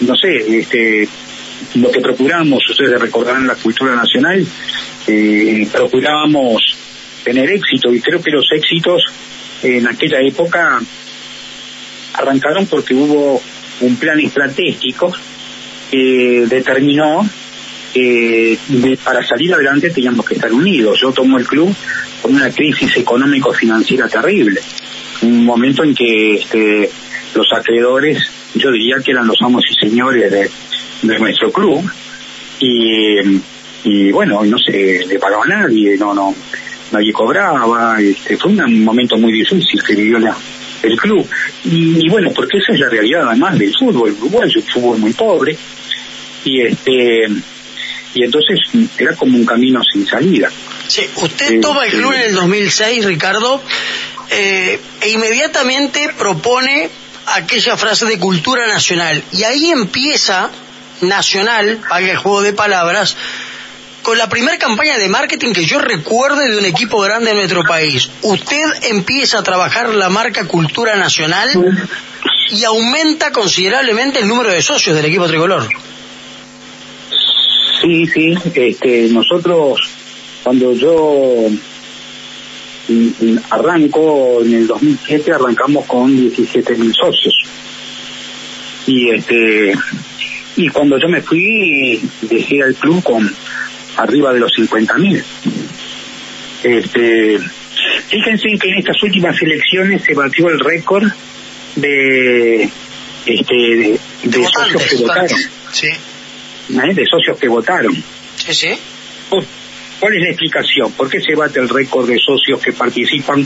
no 0.00 0.14
sé, 0.14 0.58
este, 0.58 1.08
lo 1.76 1.90
que 1.90 2.00
procuramos, 2.00 2.62
ustedes 2.68 3.00
recordarán 3.00 3.46
la 3.46 3.54
cultura 3.54 3.94
nacional, 3.94 4.46
eh, 5.06 5.66
procurábamos 5.72 6.76
tener 7.24 7.50
éxito 7.50 7.92
y 7.92 8.00
creo 8.00 8.22
que 8.22 8.30
los 8.30 8.46
éxitos 8.52 9.02
en 9.62 9.86
aquella 9.88 10.20
época 10.20 10.80
arrancaron 12.14 12.66
porque 12.66 12.94
hubo 12.94 13.42
un 13.80 13.96
plan 13.96 14.18
estratégico 14.20 15.12
que 15.90 16.46
determinó 16.48 17.28
que 17.92 18.58
para 19.02 19.26
salir 19.26 19.52
adelante 19.54 19.90
teníamos 19.90 20.26
que 20.26 20.34
estar 20.34 20.52
unidos. 20.52 20.98
Yo 21.00 21.12
tomo 21.12 21.38
el 21.38 21.46
club 21.46 21.74
con 22.22 22.34
una 22.34 22.50
crisis 22.50 22.96
económico-financiera 22.96 24.08
terrible, 24.08 24.60
un 25.22 25.44
momento 25.44 25.84
en 25.84 25.94
que 25.94 26.34
este, 26.34 26.90
los 27.34 27.46
acreedores, 27.52 28.18
yo 28.54 28.70
diría 28.70 28.96
que 29.04 29.12
eran 29.12 29.26
los 29.26 29.40
amos 29.42 29.64
y 29.70 29.74
señores 29.74 30.30
de, 30.30 30.50
nuestro 31.18 31.52
club, 31.52 31.88
y, 32.60 33.40
y 33.84 34.10
bueno, 34.10 34.44
no 34.44 34.58
se 34.58 35.04
le 35.06 35.18
pagaba 35.18 35.44
a 35.44 35.48
nadie, 35.48 35.96
no, 35.96 36.12
no, 36.12 36.34
nadie 36.90 37.12
cobraba, 37.12 38.00
este, 38.00 38.36
fue 38.36 38.50
un 38.50 38.84
momento 38.84 39.16
muy 39.16 39.32
difícil 39.32 39.82
que 39.82 39.94
vivió 39.94 40.18
la, 40.18 40.36
el 40.82 40.96
club. 40.96 41.28
Y, 41.64 42.08
bueno, 42.08 42.30
porque 42.34 42.58
esa 42.58 42.72
es 42.72 42.80
la 42.80 42.88
realidad 42.88 43.28
además 43.28 43.58
del 43.58 43.74
fútbol 43.78 44.12
uruguayo, 44.12 44.60
un 44.60 44.66
fútbol 44.66 44.98
muy 44.98 45.12
pobre, 45.12 45.56
y 46.44 46.62
este 46.62 47.26
y 48.14 48.24
entonces 48.24 48.58
era 48.96 49.14
como 49.14 49.36
un 49.36 49.44
camino 49.44 49.80
sin 49.92 50.06
salida. 50.06 50.50
Sí, 50.86 51.02
usted 51.16 51.60
toma 51.60 51.84
el 51.84 51.92
club 51.92 52.12
en 52.14 52.22
el 52.22 52.34
2006, 52.34 53.04
Ricardo, 53.04 53.62
eh, 54.30 54.80
e 55.02 55.10
inmediatamente 55.10 56.10
propone 56.18 56.88
aquella 57.26 57.76
frase 57.76 58.06
de 58.06 58.18
cultura 58.18 58.66
nacional, 58.66 59.22
y 59.32 59.44
ahí 59.44 59.70
empieza 59.70 60.50
nacional, 61.02 61.80
para 61.88 62.10
el 62.10 62.16
juego 62.16 62.42
de 62.42 62.52
palabras, 62.52 63.16
con 64.08 64.16
la 64.16 64.30
primera 64.30 64.56
campaña 64.56 64.96
de 64.96 65.06
marketing 65.10 65.52
que 65.52 65.66
yo 65.66 65.80
recuerde 65.80 66.48
de 66.48 66.56
un 66.56 66.64
equipo 66.64 66.98
grande 66.98 67.32
en 67.32 67.36
nuestro 67.36 67.62
país. 67.62 68.08
Usted 68.22 68.64
empieza 68.88 69.40
a 69.40 69.42
trabajar 69.42 69.90
la 69.90 70.08
marca 70.08 70.46
Cultura 70.46 70.96
Nacional 70.96 71.50
y 72.50 72.64
aumenta 72.64 73.32
considerablemente 73.32 74.20
el 74.20 74.28
número 74.28 74.50
de 74.50 74.62
socios 74.62 74.96
del 74.96 75.04
equipo 75.04 75.26
tricolor. 75.26 75.68
Sí, 77.82 78.06
sí, 78.06 78.34
este, 78.54 79.08
nosotros 79.10 79.78
cuando 80.42 80.72
yo 80.72 81.50
mm, 82.88 82.94
mm, 82.94 83.38
arranco 83.50 84.42
en 84.42 84.54
el 84.54 84.66
2007 84.68 85.32
arrancamos 85.32 85.84
con 85.84 86.16
17 86.16 86.76
mil 86.76 86.94
socios 86.94 87.34
y 88.86 89.10
este 89.10 89.74
y 90.56 90.68
cuando 90.70 90.96
yo 90.98 91.08
me 91.10 91.20
fui 91.20 92.00
dejé 92.22 92.62
al 92.62 92.74
club 92.74 93.02
con 93.02 93.30
arriba 93.98 94.32
de 94.32 94.40
los 94.40 94.52
50.000. 94.52 95.22
Este, 96.62 97.38
fíjense 98.08 98.48
que 98.60 98.68
en 98.68 98.78
estas 98.78 99.02
últimas 99.02 99.40
elecciones 99.42 100.02
se 100.04 100.14
batió 100.14 100.48
el 100.48 100.58
récord 100.58 101.08
de 101.76 102.68
este 103.26 103.98
de, 104.24 104.48
socios 104.52 104.82
que 104.88 104.96
votaron. 104.96 105.38
Sí. 105.72 105.86
¿Eh? 105.88 106.94
De 106.94 107.04
socios 107.04 107.38
que 107.38 107.48
votaron. 107.48 107.94
Sí, 108.36 108.54
sí. 108.54 108.78
¿Cuál 110.00 110.14
es 110.14 110.22
la 110.22 110.28
explicación? 110.28 110.92
¿Por 110.92 111.10
qué 111.10 111.20
se 111.20 111.34
bate 111.34 111.58
el 111.58 111.68
récord 111.68 112.08
de 112.08 112.16
socios 112.18 112.60
que 112.62 112.72
participan 112.72 113.44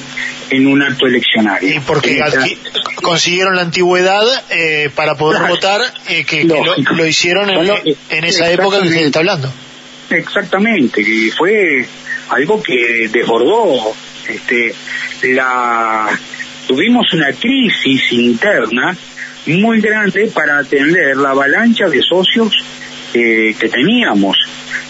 en 0.50 0.66
un 0.66 0.82
acto 0.82 1.06
eleccionario? 1.06 1.76
Y 1.76 1.80
porque 1.80 2.22
consiguieron 2.96 3.56
la 3.56 3.62
antigüedad 3.62 4.22
eh, 4.50 4.90
para 4.94 5.14
poder 5.14 5.48
votar, 5.48 5.80
eh, 6.08 6.24
que, 6.24 6.44
lo, 6.44 7.06
hicieron 7.06 7.48
en, 7.48 7.96
en 8.10 8.24
esa 8.24 8.50
época 8.50 8.82
que 8.82 8.88
usted 8.88 9.06
está 9.06 9.20
hablando. 9.20 9.50
Exactamente, 10.16 11.00
y 11.00 11.30
fue 11.30 11.86
algo 12.28 12.62
que 12.62 13.08
desbordó 13.10 13.94
este 14.28 14.74
tuvimos 16.66 17.12
una 17.12 17.32
crisis 17.32 18.12
interna 18.12 18.96
muy 19.46 19.80
grande 19.80 20.30
para 20.32 20.58
atender 20.58 21.16
la 21.16 21.30
avalancha 21.30 21.88
de 21.88 22.00
socios 22.00 22.52
que 23.12 23.70
teníamos. 23.70 24.36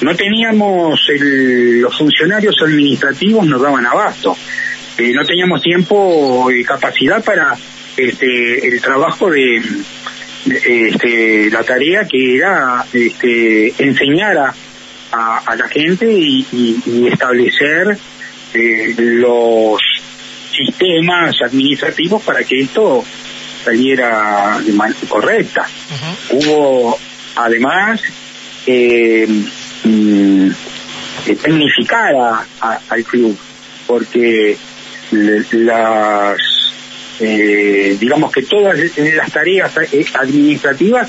No 0.00 0.14
teníamos 0.14 1.00
los 1.18 1.96
funcionarios 1.96 2.54
administrativos 2.62 3.46
nos 3.46 3.60
daban 3.60 3.86
abasto. 3.86 4.36
Eh, 4.98 5.12
no 5.12 5.24
teníamos 5.24 5.62
tiempo 5.62 6.50
y 6.50 6.64
capacidad 6.64 7.24
para 7.24 7.56
este, 7.96 8.68
el 8.68 8.80
trabajo 8.80 9.30
de, 9.30 9.62
este, 10.46 11.50
la 11.50 11.62
tarea 11.62 12.06
que 12.06 12.36
era 12.36 12.84
enseñar 12.92 14.36
a, 14.38 14.54
a, 15.12 15.54
la 15.56 15.68
gente 15.68 16.06
y, 16.10 17.08
establecer 17.10 17.96
eh, 18.54 18.94
los 18.96 19.80
sistemas 20.50 21.36
administrativos 21.44 22.22
para 22.22 22.44
que 22.44 22.60
esto 22.60 23.04
saliera 23.64 24.58
de 24.64 24.72
manera 24.72 25.00
correcta. 25.08 25.66
Hubo 26.30 26.98
además 27.36 28.00
eh, 28.66 29.26
mm, 29.84 30.50
eh 31.26 31.36
tecnificar 31.40 32.14
al 32.60 33.04
club 33.04 33.36
porque 33.86 34.56
las 35.52 36.38
eh, 37.20 37.96
digamos 38.00 38.32
que 38.32 38.42
todas 38.42 38.78
las 38.96 39.32
tareas 39.32 39.72
administrativas 40.14 41.08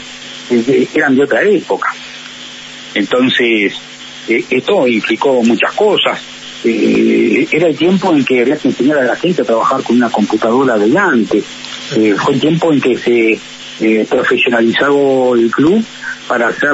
eran 0.93 1.15
de 1.15 1.23
otra 1.23 1.41
época 1.43 1.93
entonces 2.93 3.73
eh, 4.27 4.43
esto 4.49 4.87
implicó 4.87 5.41
muchas 5.43 5.73
cosas. 5.73 6.19
Eh, 6.63 7.47
era 7.51 7.67
el 7.67 7.75
tiempo 7.75 8.13
en 8.13 8.23
que 8.23 8.41
había 8.41 8.57
que 8.57 8.69
enseñar 8.69 8.99
a 8.99 9.03
la 9.03 9.15
gente 9.15 9.41
a 9.41 9.45
trabajar 9.45 9.83
con 9.83 9.97
una 9.97 10.09
computadora 10.09 10.77
delante. 10.77 11.43
Eh, 11.95 12.15
fue 12.17 12.35
el 12.35 12.39
tiempo 12.39 12.71
en 12.71 12.81
que 12.81 12.97
se 12.97 13.39
profesionalizó 14.09 15.35
el 15.35 15.51
club 15.51 15.83
para 16.27 16.47
hacer 16.47 16.71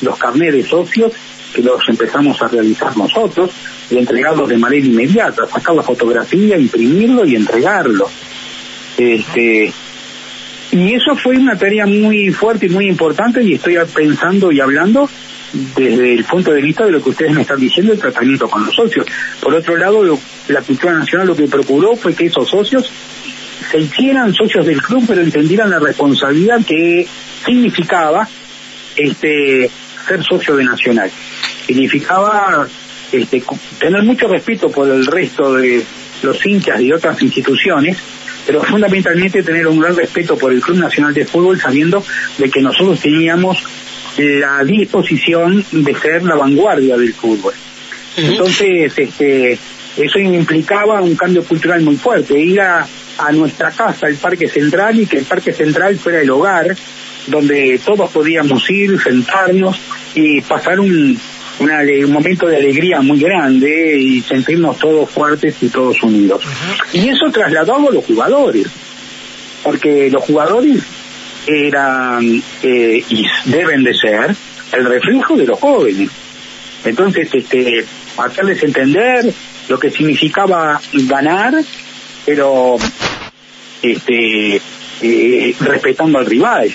los 0.00 0.18
carnets 0.18 0.54
de 0.54 0.64
socios 0.64 1.12
que 1.54 1.62
los 1.62 1.80
empezamos 1.88 2.40
a 2.42 2.48
realizar 2.48 2.96
nosotros 2.96 3.50
y 3.90 3.98
entregarlos 3.98 4.48
de 4.48 4.56
manera 4.56 4.84
inmediata, 4.84 5.46
sacar 5.46 5.74
la 5.74 5.82
fotografía, 5.82 6.56
imprimirlo 6.56 7.24
y 7.26 7.36
entregarlo. 7.36 8.08
Este, 8.96 9.72
y 10.72 10.94
eso 10.94 11.14
fue 11.16 11.36
una 11.36 11.56
tarea 11.56 11.86
muy 11.86 12.30
fuerte 12.30 12.66
y 12.66 12.70
muy 12.70 12.88
importante 12.88 13.42
y 13.42 13.54
estoy 13.54 13.76
pensando 13.94 14.50
y 14.50 14.60
hablando 14.60 15.08
desde 15.52 16.14
el 16.14 16.24
punto 16.24 16.52
de 16.52 16.62
vista 16.62 16.84
de 16.84 16.92
lo 16.92 17.02
que 17.02 17.10
ustedes 17.10 17.34
me 17.34 17.42
están 17.42 17.60
diciendo, 17.60 17.92
el 17.92 17.98
tratamiento 17.98 18.48
con 18.48 18.64
los 18.64 18.74
socios. 18.74 19.06
Por 19.40 19.54
otro 19.54 19.76
lado, 19.76 20.18
la 20.48 20.62
cultura 20.62 20.94
nacional 20.94 21.28
lo 21.28 21.36
que 21.36 21.46
procuró 21.46 21.94
fue 21.96 22.14
que 22.14 22.26
esos 22.26 22.48
socios 22.48 22.90
se 23.70 23.78
hicieran 23.78 24.34
socios 24.34 24.66
del 24.66 24.80
club, 24.82 25.04
pero 25.06 25.20
entendieran 25.20 25.70
la 25.70 25.78
responsabilidad 25.78 26.60
que 26.66 27.06
significaba 27.44 28.28
este 28.96 29.70
ser 30.06 30.22
socio 30.24 30.56
de 30.56 30.64
Nacional. 30.64 31.10
Significaba 31.66 32.66
este, 33.12 33.42
tener 33.78 34.02
mucho 34.02 34.26
respeto 34.28 34.70
por 34.70 34.88
el 34.88 35.06
resto 35.06 35.54
de 35.54 35.82
los 36.22 36.44
hinchas 36.46 36.80
y 36.80 36.92
otras 36.92 37.20
instituciones, 37.22 37.96
pero 38.46 38.62
fundamentalmente 38.62 39.42
tener 39.42 39.66
un 39.66 39.78
gran 39.78 39.96
respeto 39.96 40.36
por 40.36 40.52
el 40.52 40.60
Club 40.60 40.78
Nacional 40.78 41.14
de 41.14 41.24
Fútbol, 41.24 41.60
sabiendo 41.60 42.04
de 42.38 42.50
que 42.50 42.60
nosotros 42.60 43.00
teníamos 43.00 43.64
la 44.18 44.64
disposición 44.64 45.64
de 45.70 45.94
ser 45.94 46.22
la 46.22 46.34
vanguardia 46.34 46.96
del 46.96 47.14
fútbol. 47.14 47.54
Entonces, 48.16 48.92
este, 48.96 49.58
eso 49.96 50.18
implicaba 50.18 51.00
un 51.00 51.16
cambio 51.16 51.42
cultural 51.44 51.80
muy 51.82 51.96
fuerte, 51.96 52.38
ir 52.38 52.60
a, 52.60 52.86
a 53.18 53.32
nuestra 53.32 53.70
casa, 53.70 54.06
el 54.06 54.16
Parque 54.16 54.48
Central, 54.48 55.00
y 55.00 55.06
que 55.06 55.18
el 55.18 55.24
Parque 55.24 55.52
Central 55.52 55.98
fuera 55.98 56.20
el 56.20 56.30
hogar 56.30 56.76
donde 57.26 57.80
todos 57.84 58.10
podíamos 58.10 58.68
ir, 58.70 59.00
sentarnos 59.00 59.76
y 60.14 60.40
pasar 60.40 60.80
un, 60.80 61.18
un 61.60 62.12
momento 62.12 62.46
de 62.46 62.56
alegría 62.56 63.00
muy 63.00 63.20
grande 63.20 63.96
y 63.96 64.20
sentirnos 64.22 64.78
todos 64.78 65.08
fuertes 65.10 65.54
y 65.60 65.68
todos 65.68 66.02
unidos. 66.02 66.42
Y 66.92 67.08
eso 67.08 67.30
trasladado 67.30 67.88
a 67.88 67.92
los 67.92 68.04
jugadores, 68.04 68.66
porque 69.62 70.10
los 70.10 70.24
jugadores 70.24 70.82
eran 71.46 72.42
eh, 72.62 73.04
y 73.08 73.26
deben 73.46 73.82
de 73.84 73.94
ser 73.94 74.34
el 74.72 74.84
reflejo 74.84 75.36
de 75.36 75.46
los 75.46 75.58
jóvenes. 75.58 76.10
Entonces, 76.84 77.28
este, 77.32 77.84
hacerles 78.16 78.62
entender 78.62 79.32
lo 79.68 79.78
que 79.78 79.90
significaba 79.90 80.80
ganar, 80.92 81.54
pero 82.24 82.76
este, 83.82 84.60
eh, 85.02 85.54
respetando 85.60 86.18
al 86.18 86.26
rival. 86.26 86.72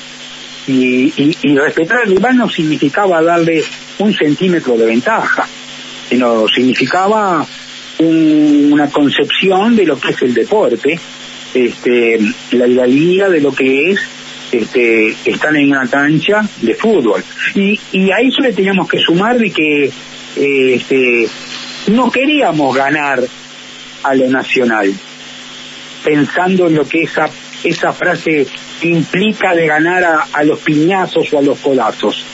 Y, 0.68 1.36
y, 1.42 1.58
respetar 1.58 2.02
al 2.02 2.10
rival 2.10 2.38
no 2.38 2.50
significaba 2.50 3.22
darle 3.22 3.64
un 4.00 4.14
centímetro 4.14 4.78
de 4.78 4.86
ventaja, 4.86 5.48
sino 6.10 6.46
significaba 6.50 7.46
una 8.00 8.90
concepción 8.90 9.76
de 9.76 9.86
lo 9.86 9.98
que 9.98 10.10
es 10.10 10.22
el 10.22 10.34
deporte, 10.34 11.00
este, 11.54 12.20
la 12.52 12.68
idealidad 12.68 13.32
de 13.32 13.42
lo 13.42 13.54
que 13.54 13.92
es 13.92 14.00
este, 14.51 15.16
estar 15.25 15.56
en 15.56 15.72
una 15.72 15.88
cancha 15.88 16.42
de 16.62 16.74
fútbol. 16.75 17.24
Y, 17.56 17.80
y 17.92 18.12
a 18.12 18.18
eso 18.18 18.42
le 18.42 18.54
teníamos 18.54 18.88
que 18.88 19.00
sumar 19.00 19.38
de 19.38 19.51
que 19.51 19.86
eh, 19.86 20.74
este, 20.75 21.27
no 21.92 22.12
queríamos 22.12 22.75
ganar 22.75 23.22
a 24.04 24.16
lo 24.16 24.30
nacional, 24.30 24.94
pensando 26.04 26.68
en 26.68 26.75
lo 26.75 26.88
que 26.88 27.04
esa, 27.04 27.30
esa 27.63 27.92
frase 27.92 28.48
implica 28.82 29.54
de 29.54 29.68
ganar 29.68 30.04
a, 30.04 30.27
a 30.34 30.44
los 30.44 30.60
piñazos 30.60 31.34
o 31.34 31.39
a 31.39 31.42
los 31.42 31.60
colazos 31.60 32.25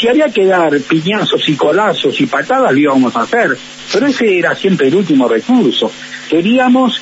si 0.00 0.08
había 0.08 0.30
que 0.30 0.46
dar 0.46 0.80
piñazos 0.80 1.46
y 1.48 1.56
colazos 1.56 2.18
y 2.20 2.26
patadas, 2.26 2.72
lo 2.72 2.78
íbamos 2.78 3.14
a 3.16 3.22
hacer. 3.22 3.56
Pero 3.92 4.06
ese 4.06 4.38
era 4.38 4.54
siempre 4.54 4.88
el 4.88 4.94
último 4.94 5.28
recurso. 5.28 5.92
Queríamos 6.28 6.98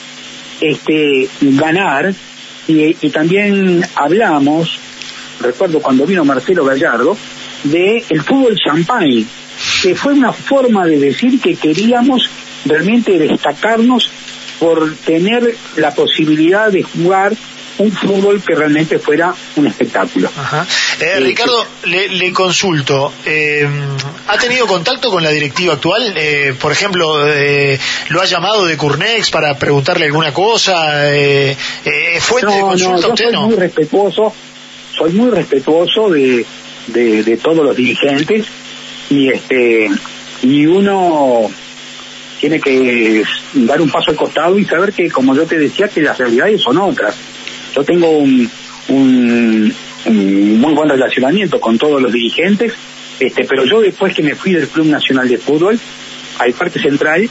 este, 0.61 1.29
ganar 1.41 2.13
y, 2.69 3.11
también 3.11 3.83
hablamos, 3.95 4.79
recuerdo 5.41 5.81
cuando 5.81 6.05
vino 6.05 6.25
Marcelo 6.25 6.65
Gallardo, 6.65 7.17
de 7.65 8.05
el 8.09 8.23
fútbol 8.23 8.57
champagne, 8.57 9.25
que 9.83 9.95
fue 9.95 10.13
una 10.13 10.33
forma 10.33 10.87
de 10.87 10.99
decir 10.99 11.41
que 11.41 11.57
queríamos 11.57 12.29
realmente 12.67 13.19
destacarnos 13.19 14.11
por 14.61 14.95
tener 14.97 15.57
la 15.77 15.95
posibilidad 15.95 16.71
de 16.71 16.83
jugar 16.83 17.33
un 17.79 17.93
fútbol 17.93 18.43
que 18.43 18.55
realmente 18.55 18.99
fuera 18.99 19.35
un 19.57 19.67
espectáculo. 19.67 20.31
Ajá. 20.37 20.67
Eh, 21.01 21.21
Ricardo, 21.21 21.65
le, 21.85 22.33
consulto, 22.33 23.13
eh, 23.25 23.69
¿ha 24.27 24.37
tenido 24.39 24.67
contacto 24.67 25.11
con 25.11 25.23
la 25.23 25.31
directiva 25.31 25.75
actual? 25.75 26.13
Eh, 26.17 26.55
por 26.61 26.73
ejemplo, 26.73 27.25
¿lo 28.09 28.21
ha 28.21 28.25
llamado 28.25 28.67
de 28.67 28.77
Curnex 28.77 29.31
para 29.31 29.57
preguntarle 29.57 30.07
alguna 30.07 30.33
cosa? 30.33 30.75
¿Fuente 32.21 32.47
no, 32.47 32.55
de 32.55 32.61
consulta 32.61 33.09
no, 33.09 33.15
yo 33.15 33.17
soy 33.17 33.47
muy 33.47 33.57
respetuoso, 33.57 34.35
soy 34.97 35.13
muy 35.13 35.31
respetuoso 35.31 36.11
de, 36.11 36.45
de, 36.89 37.37
todos 37.37 37.65
los 37.65 37.77
dirigentes 37.77 38.47
y 39.09 39.29
este 39.29 39.89
y 40.43 40.67
uno 40.67 41.51
tiene 42.41 42.61
que 42.61 43.23
dar 43.55 43.81
un 43.81 43.91
paso 43.91 44.11
al 44.11 44.17
costado 44.17 44.59
y 44.59 44.65
saber 44.65 44.93
que, 44.93 45.11
como 45.11 45.35
yo 45.35 45.45
te 45.45 45.59
decía, 45.59 45.89
que 45.89 46.01
las 46.01 46.19
realidades 46.19 46.63
son 46.63 46.79
otras. 46.79 47.17
Yo 47.79 47.85
tengo 47.85 48.11
un, 48.11 48.51
muy 48.89 50.75
buen 50.75 50.89
relacionamiento 50.89 51.61
con 51.61 51.79
todos 51.79 52.03
los 52.03 52.13
dirigentes, 52.13 52.73
este, 53.21 53.45
pero 53.45 53.65
yo 53.65 53.81
después 53.81 54.13
que 54.13 54.23
me 54.25 54.35
fui 54.35 54.53
del 54.53 54.67
Club 54.67 54.87
Nacional 54.87 55.29
de 55.29 55.39
Fútbol 55.39 55.79
al 56.41 56.53
Parque 56.55 56.81
Central, 56.81 57.31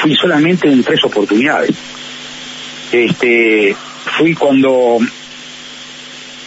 fui 0.00 0.14
solamente 0.14 0.66
en 0.66 0.82
tres 0.82 1.04
oportunidades. 1.04 1.72
Este, 2.90 3.76
fui 4.16 4.32
cuando 4.32 4.96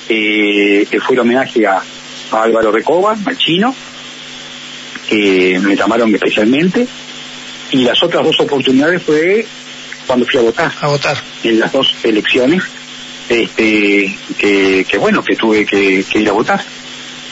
eh, 0.09 0.87
fue 1.05 1.13
el 1.13 1.19
homenaje 1.19 1.67
a, 1.67 1.83
Álvaro 2.31 2.71
Recoba, 2.71 3.15
al 3.23 3.37
chino, 3.37 3.75
que 5.07 5.59
me 5.61 5.75
llamaron 5.75 6.11
especialmente, 6.15 6.87
y 7.73 7.83
las 7.83 8.01
otras 8.01 8.23
dos 8.23 8.39
oportunidades 8.39 9.03
fue 9.03 9.45
cuando 10.07 10.25
fui 10.25 10.39
a 10.39 10.41
votar. 10.41 10.71
A 10.81 10.87
votar. 10.87 11.30
En 11.43 11.59
las 11.59 11.71
dos 11.71 11.95
elecciones, 12.03 12.63
este, 13.29 14.15
que, 14.37 14.97
bueno, 14.99 15.23
que 15.23 15.35
tuve 15.35 15.65
que, 15.65 16.05
ir 16.13 16.29
a 16.29 16.33
votar. 16.33 16.63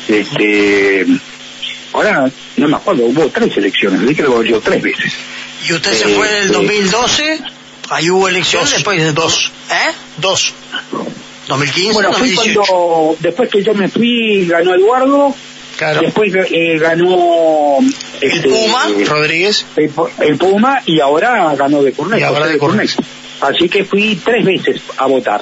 Este, 0.08 1.06
ahora 1.93 2.30
no 2.58 2.67
me 2.67 2.76
acuerdo, 2.76 3.06
hubo 3.06 3.30
tres 3.30 3.56
elecciones, 3.58 4.02
dije 4.02 4.15
que 4.15 4.24
lo 4.24 4.43
yo 4.43 4.60
tres 4.60 4.82
veces. 4.82 5.13
¿Y 5.67 5.74
usted 5.74 5.93
se 5.93 6.08
fue 6.15 6.28
en 6.30 6.43
el 6.43 6.52
2012? 6.52 7.34
Este, 7.34 7.45
Ahí 7.89 8.10
hubo 8.10 8.28
elecciones 8.28 8.72
después 8.72 9.00
de 9.00 9.12
dos. 9.13 9.52
¿Eh? 9.72 9.91
Dos. 10.17 10.54
2015, 11.48 11.93
bueno, 11.93 12.13
fui 12.13 12.36
cuando, 12.36 13.17
después 13.19 13.50
que 13.50 13.63
yo 13.63 13.74
me 13.74 13.89
fui, 13.89 14.45
ganó 14.48 14.76
Eduardo, 14.76 15.36
Después 16.02 16.34
eh, 16.52 16.78
ganó 16.78 17.78
el 17.80 18.32
este, 18.32 18.50
Puma, 18.50 18.88
Rodríguez. 19.08 19.65
El, 20.19 20.38
Puma 20.38 20.82
y 20.86 21.00
ahora 21.00 21.56
ganó 21.56 21.82
de 21.82 21.93
Cornex. 21.93 22.98
Así 23.41 23.69
que 23.69 23.84
fui 23.84 24.15
tres 24.23 24.43
veces 24.43 24.82
a 24.97 25.06
votar. 25.08 25.41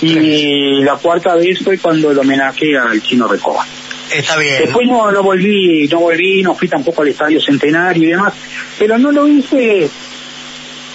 Y 0.00 0.82
la 0.82 0.96
cuarta 0.96 1.34
vez 1.34 1.58
fue 1.58 1.78
cuando 1.78 2.10
el 2.10 2.18
homenaje 2.18 2.76
al 2.76 3.02
chino 3.02 3.28
Recoba. 3.28 3.66
Está 4.10 4.36
bien. 4.36 4.64
Después 4.64 4.86
no, 4.88 5.10
no 5.10 5.22
volví, 5.22 5.88
no 5.88 6.00
volví, 6.00 6.42
no 6.42 6.54
fui 6.54 6.68
tampoco 6.68 7.02
al 7.02 7.08
Estadio 7.08 7.40
Centenario 7.40 8.08
y 8.08 8.10
demás, 8.12 8.34
pero 8.78 8.98
no 8.98 9.10
lo 9.10 9.26
hice 9.26 9.88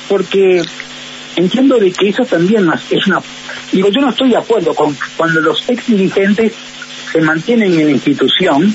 porque 0.07 0.61
entiendo 1.35 1.77
de 1.77 1.91
que 1.91 2.09
eso 2.09 2.25
también 2.25 2.69
es 2.89 3.07
una... 3.07 3.21
Digo, 3.71 3.89
yo 3.89 4.01
no 4.01 4.09
estoy 4.09 4.29
de 4.29 4.37
acuerdo 4.37 4.73
con 4.73 4.95
cuando 5.15 5.41
los 5.41 5.67
ex 5.69 5.87
dirigentes 5.87 6.53
se 7.11 7.21
mantienen 7.21 7.73
en 7.79 7.85
la 7.85 7.91
institución 7.91 8.73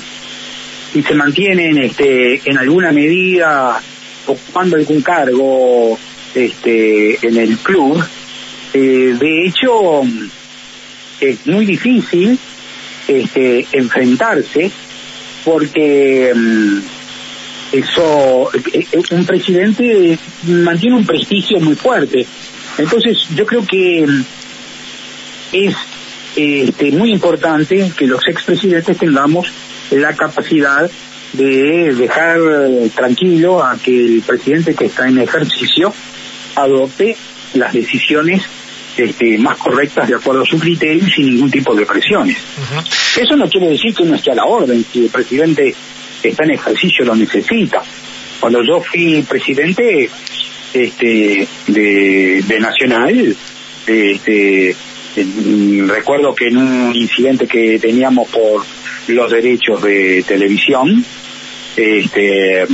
y 0.93 1.01
se 1.01 1.13
mantienen 1.15 1.77
este, 1.77 2.41
en 2.45 2.57
alguna 2.57 2.91
medida 2.91 3.81
ocupando 4.27 4.75
algún 4.75 5.01
cargo 5.01 5.97
este, 6.35 7.25
en 7.25 7.37
el 7.37 7.57
club, 7.57 8.03
eh, 8.73 9.15
de 9.19 9.45
hecho 9.45 10.01
es 11.21 11.45
muy 11.45 11.65
difícil 11.65 12.37
este, 13.07 13.67
enfrentarse 13.71 14.71
porque 15.45 16.33
mm, 16.35 16.79
eso 17.73 18.49
eh, 18.53 18.87
eh, 18.91 19.01
un 19.11 19.25
presidente 19.25 20.17
mantiene 20.47 20.97
un 20.97 21.05
prestigio 21.05 21.59
muy 21.59 21.75
fuerte. 21.75 22.25
Entonces 22.77 23.27
yo 23.35 23.45
creo 23.45 23.63
que 23.65 24.05
mm, 24.07 24.23
es 25.51 25.75
este, 26.35 26.91
muy 26.91 27.11
importante 27.11 27.91
que 27.95 28.07
los 28.07 28.27
expresidentes 28.27 28.97
tengamos 28.97 29.47
la 29.91 30.15
capacidad 30.15 30.89
de 31.33 31.93
dejar 31.93 32.39
tranquilo 32.95 33.63
a 33.63 33.77
que 33.77 34.05
el 34.05 34.21
presidente 34.21 34.73
que 34.73 34.85
está 34.85 35.07
en 35.07 35.19
ejercicio 35.19 35.93
adopte 36.55 37.15
las 37.53 37.73
decisiones 37.73 38.43
este, 38.97 39.37
más 39.37 39.57
correctas 39.57 40.07
de 40.07 40.15
acuerdo 40.15 40.43
a 40.43 40.45
su 40.45 40.59
criterio 40.59 41.07
y 41.07 41.11
sin 41.11 41.25
ningún 41.25 41.51
tipo 41.51 41.73
de 41.73 41.85
presiones. 41.85 42.37
Eso 43.19 43.35
no 43.35 43.47
quiere 43.49 43.69
decir 43.69 43.93
que 43.93 44.03
uno 44.03 44.15
esté 44.15 44.31
a 44.31 44.35
la 44.35 44.45
orden, 44.45 44.85
si 44.91 45.05
el 45.05 45.11
presidente 45.11 45.73
está 46.21 46.43
en 46.43 46.51
ejercicio 46.51 47.05
lo 47.05 47.15
necesita. 47.15 47.81
Cuando 48.39 48.61
yo 48.63 48.81
fui 48.81 49.23
presidente 49.23 50.09
este, 50.73 51.47
de, 51.67 52.43
de 52.45 52.59
Nacional, 52.59 53.35
este, 53.87 54.75
recuerdo 55.87 56.33
que 56.35 56.47
en 56.47 56.57
un 56.57 56.95
incidente 56.95 57.47
que 57.47 57.79
teníamos 57.79 58.29
por 58.29 58.65
los 59.07 59.31
derechos 59.31 59.81
de 59.81 60.23
televisión, 60.27 61.03
este, 61.75 62.65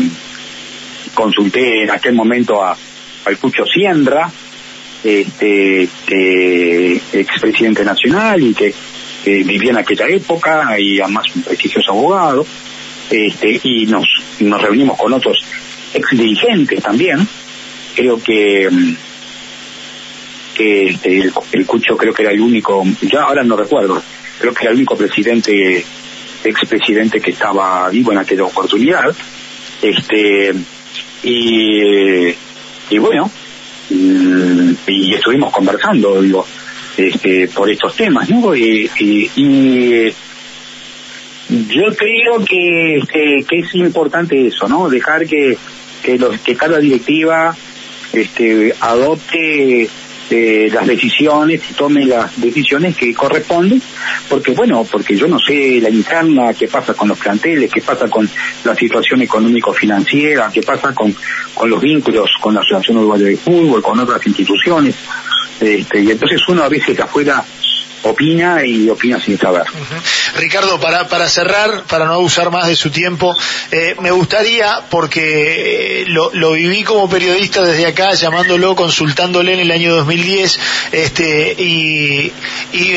consulté 1.14 1.84
en 1.84 1.92
aquel 1.92 2.14
momento 2.14 2.64
a, 2.64 2.78
al 3.26 3.38
Cucho 3.38 3.66
Siendra, 3.66 4.32
este, 5.04 5.84
expresidente 7.14 7.84
nacional 7.84 8.42
y 8.44 8.54
que, 8.54 8.74
vivía 9.26 9.72
en 9.72 9.78
aquella 9.78 10.08
época 10.08 10.80
y 10.80 11.00
además 11.00 11.26
un 11.36 11.44
prestigioso 11.44 11.92
abogado, 11.92 12.46
este, 13.12 13.60
y 13.64 13.86
nos, 13.86 14.08
nos 14.40 14.62
reunimos 14.62 14.98
con 14.98 15.14
otros 15.14 15.38
ex 15.94 16.10
dirigentes 16.12 16.82
también. 16.82 17.28
Creo 17.96 18.22
que, 18.22 18.70
que 20.56 20.88
este, 20.88 21.18
el, 21.18 21.34
el, 21.52 21.66
Cucho 21.66 21.96
creo 21.98 22.14
que 22.14 22.24
era 22.24 22.32
el 22.32 22.42
único, 22.42 22.84
ya 23.02 23.24
ahora 23.24 23.44
no 23.44 23.56
recuerdo, 23.56 24.02
creo 24.40 24.54
que 24.54 24.64
era 24.64 24.72
el 24.72 24.78
único 24.78 24.96
presidente, 24.96 25.84
expresidente 26.44 27.20
que 27.20 27.32
estaba 27.32 27.90
vivo 27.90 28.12
en 28.12 28.20
aquella 28.20 28.46
oportunidad. 28.46 29.16
Este, 29.82 30.54
y, 31.24 32.34
y 32.90 32.98
bueno, 32.98 33.30
mm, 33.90 34.72
y 34.88 35.14
estuvimos 35.14 35.52
conversando, 35.54 36.22
digo, 36.22 36.46
este, 36.98 37.48
por 37.48 37.70
estos 37.70 37.96
temas, 37.96 38.30
¿no? 38.30 38.56
Y, 38.56 38.90
yo 41.50 41.86
creo 41.96 42.46
que, 42.46 43.02
que, 43.12 43.60
es 43.60 43.74
importante 43.74 44.48
eso, 44.48 44.68
¿no? 44.68 44.88
Dejar 44.88 45.26
que, 45.26 45.58
que 46.04 46.56
cada 46.56 46.78
directiva 46.78 47.56
este, 48.14 48.76
adopte 48.80 49.90
eh, 50.30 50.70
las 50.72 50.86
decisiones 50.86 51.62
y 51.70 51.74
tome 51.74 52.06
las 52.06 52.40
decisiones 52.40 52.96
que 52.96 53.14
corresponden, 53.14 53.82
porque 54.28 54.52
bueno, 54.52 54.86
porque 54.90 55.16
yo 55.16 55.28
no 55.28 55.40
sé 55.40 55.80
la 55.82 55.90
interna, 55.90 56.54
qué 56.54 56.68
pasa 56.68 56.94
con 56.94 57.08
los 57.08 57.18
planteles, 57.18 57.72
qué 57.72 57.82
pasa 57.82 58.08
con 58.08 58.30
la 58.64 58.76
situación 58.76 59.22
económico-financiera, 59.22 60.52
qué 60.54 60.62
pasa 60.62 60.94
con, 60.94 61.16
con 61.54 61.70
los 61.70 61.82
vínculos 61.82 62.30
con 62.42 62.54
la 62.54 62.62
Asociación 62.62 62.98
Uruguaya 62.98 63.26
de 63.26 63.38
Fútbol, 63.38 63.82
con 63.82 64.00
otras 64.00 64.26
instituciones, 64.28 64.96
este, 65.60 66.02
y 66.02 66.12
entonces 66.12 66.42
uno 66.48 66.64
a 66.64 66.70
veces 66.70 67.00
afuera 67.00 67.44
opina 68.04 68.64
y 68.66 68.90
opina 68.90 69.20
sin 69.20 69.38
saber. 69.38 69.64
Ricardo, 70.36 70.80
para, 70.80 71.08
para 71.08 71.30
cerrar, 71.30 71.84
para 71.84 72.06
no 72.06 72.14
abusar 72.14 72.52
más 72.52 72.68
de 72.68 72.76
su 72.76 72.90
tiempo, 72.92 73.36
eh, 73.72 73.96
me 74.00 74.12
gustaría, 74.12 74.82
porque 74.90 76.02
eh, 76.02 76.06
lo, 76.08 76.32
lo, 76.34 76.52
viví 76.54 76.84
como 76.84 77.10
periodista 77.10 77.62
desde 77.62 77.86
acá, 77.86 78.14
llamándolo, 78.14 78.76
consultándole 78.76 79.54
en 79.54 79.60
el 79.60 79.72
año 79.72 79.96
2010, 79.96 80.60
este, 80.92 81.54
y, 81.58 82.32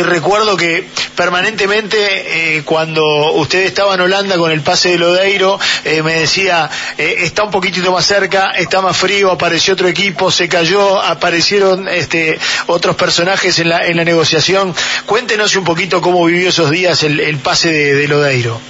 recuerdo 0.02 0.56
que 0.56 0.88
permanentemente 1.16 2.56
eh, 2.56 2.62
cuando 2.64 3.32
usted 3.32 3.60
estaba 3.60 3.94
en 3.94 4.00
Holanda 4.00 4.36
con 4.36 4.50
el 4.50 4.60
pase 4.60 4.90
de 4.90 4.98
Lodeiro, 4.98 5.58
me 6.02 6.20
decía, 6.20 6.68
está 6.98 7.44
un 7.44 7.50
poquitito 7.50 7.92
más 7.92 8.04
cerca, 8.06 8.50
está 8.50 8.80
más 8.80 8.96
frío, 8.96 9.30
apareció 9.30 9.74
otro 9.74 9.88
equipo, 9.88 10.30
se 10.30 10.48
cayó, 10.48 11.00
aparecieron 11.00 11.88
este, 11.88 12.38
otros 12.66 12.96
personajes 12.96 13.58
en 13.58 13.68
la, 13.68 13.78
en 13.86 13.96
la 13.96 14.04
negociación. 14.04 14.74
Cuéntenos 15.06 15.54
un 15.56 15.64
poquito 15.64 16.00
cómo 16.00 16.24
vivió 16.24 16.48
esos 16.48 16.70
días 16.70 17.02
el, 17.02 17.20
el 17.28 17.38
pase 17.38 17.70
de, 17.72 18.08
Lodeiro. 18.08 18.60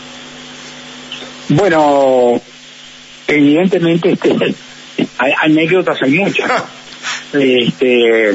Bueno, 1.48 2.40
evidentemente 3.26 4.12
este, 4.12 4.54
hay, 5.18 5.32
anécdotas 5.42 5.98
hay 6.02 6.12
muchas. 6.12 6.50
este, 7.32 8.34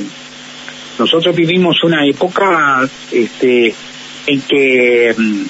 nosotros 0.99 1.35
vivimos 1.35 1.83
una 1.83 2.05
época 2.05 2.87
este, 3.11 3.73
en 4.25 4.41
que 4.41 5.15
mm, 5.17 5.45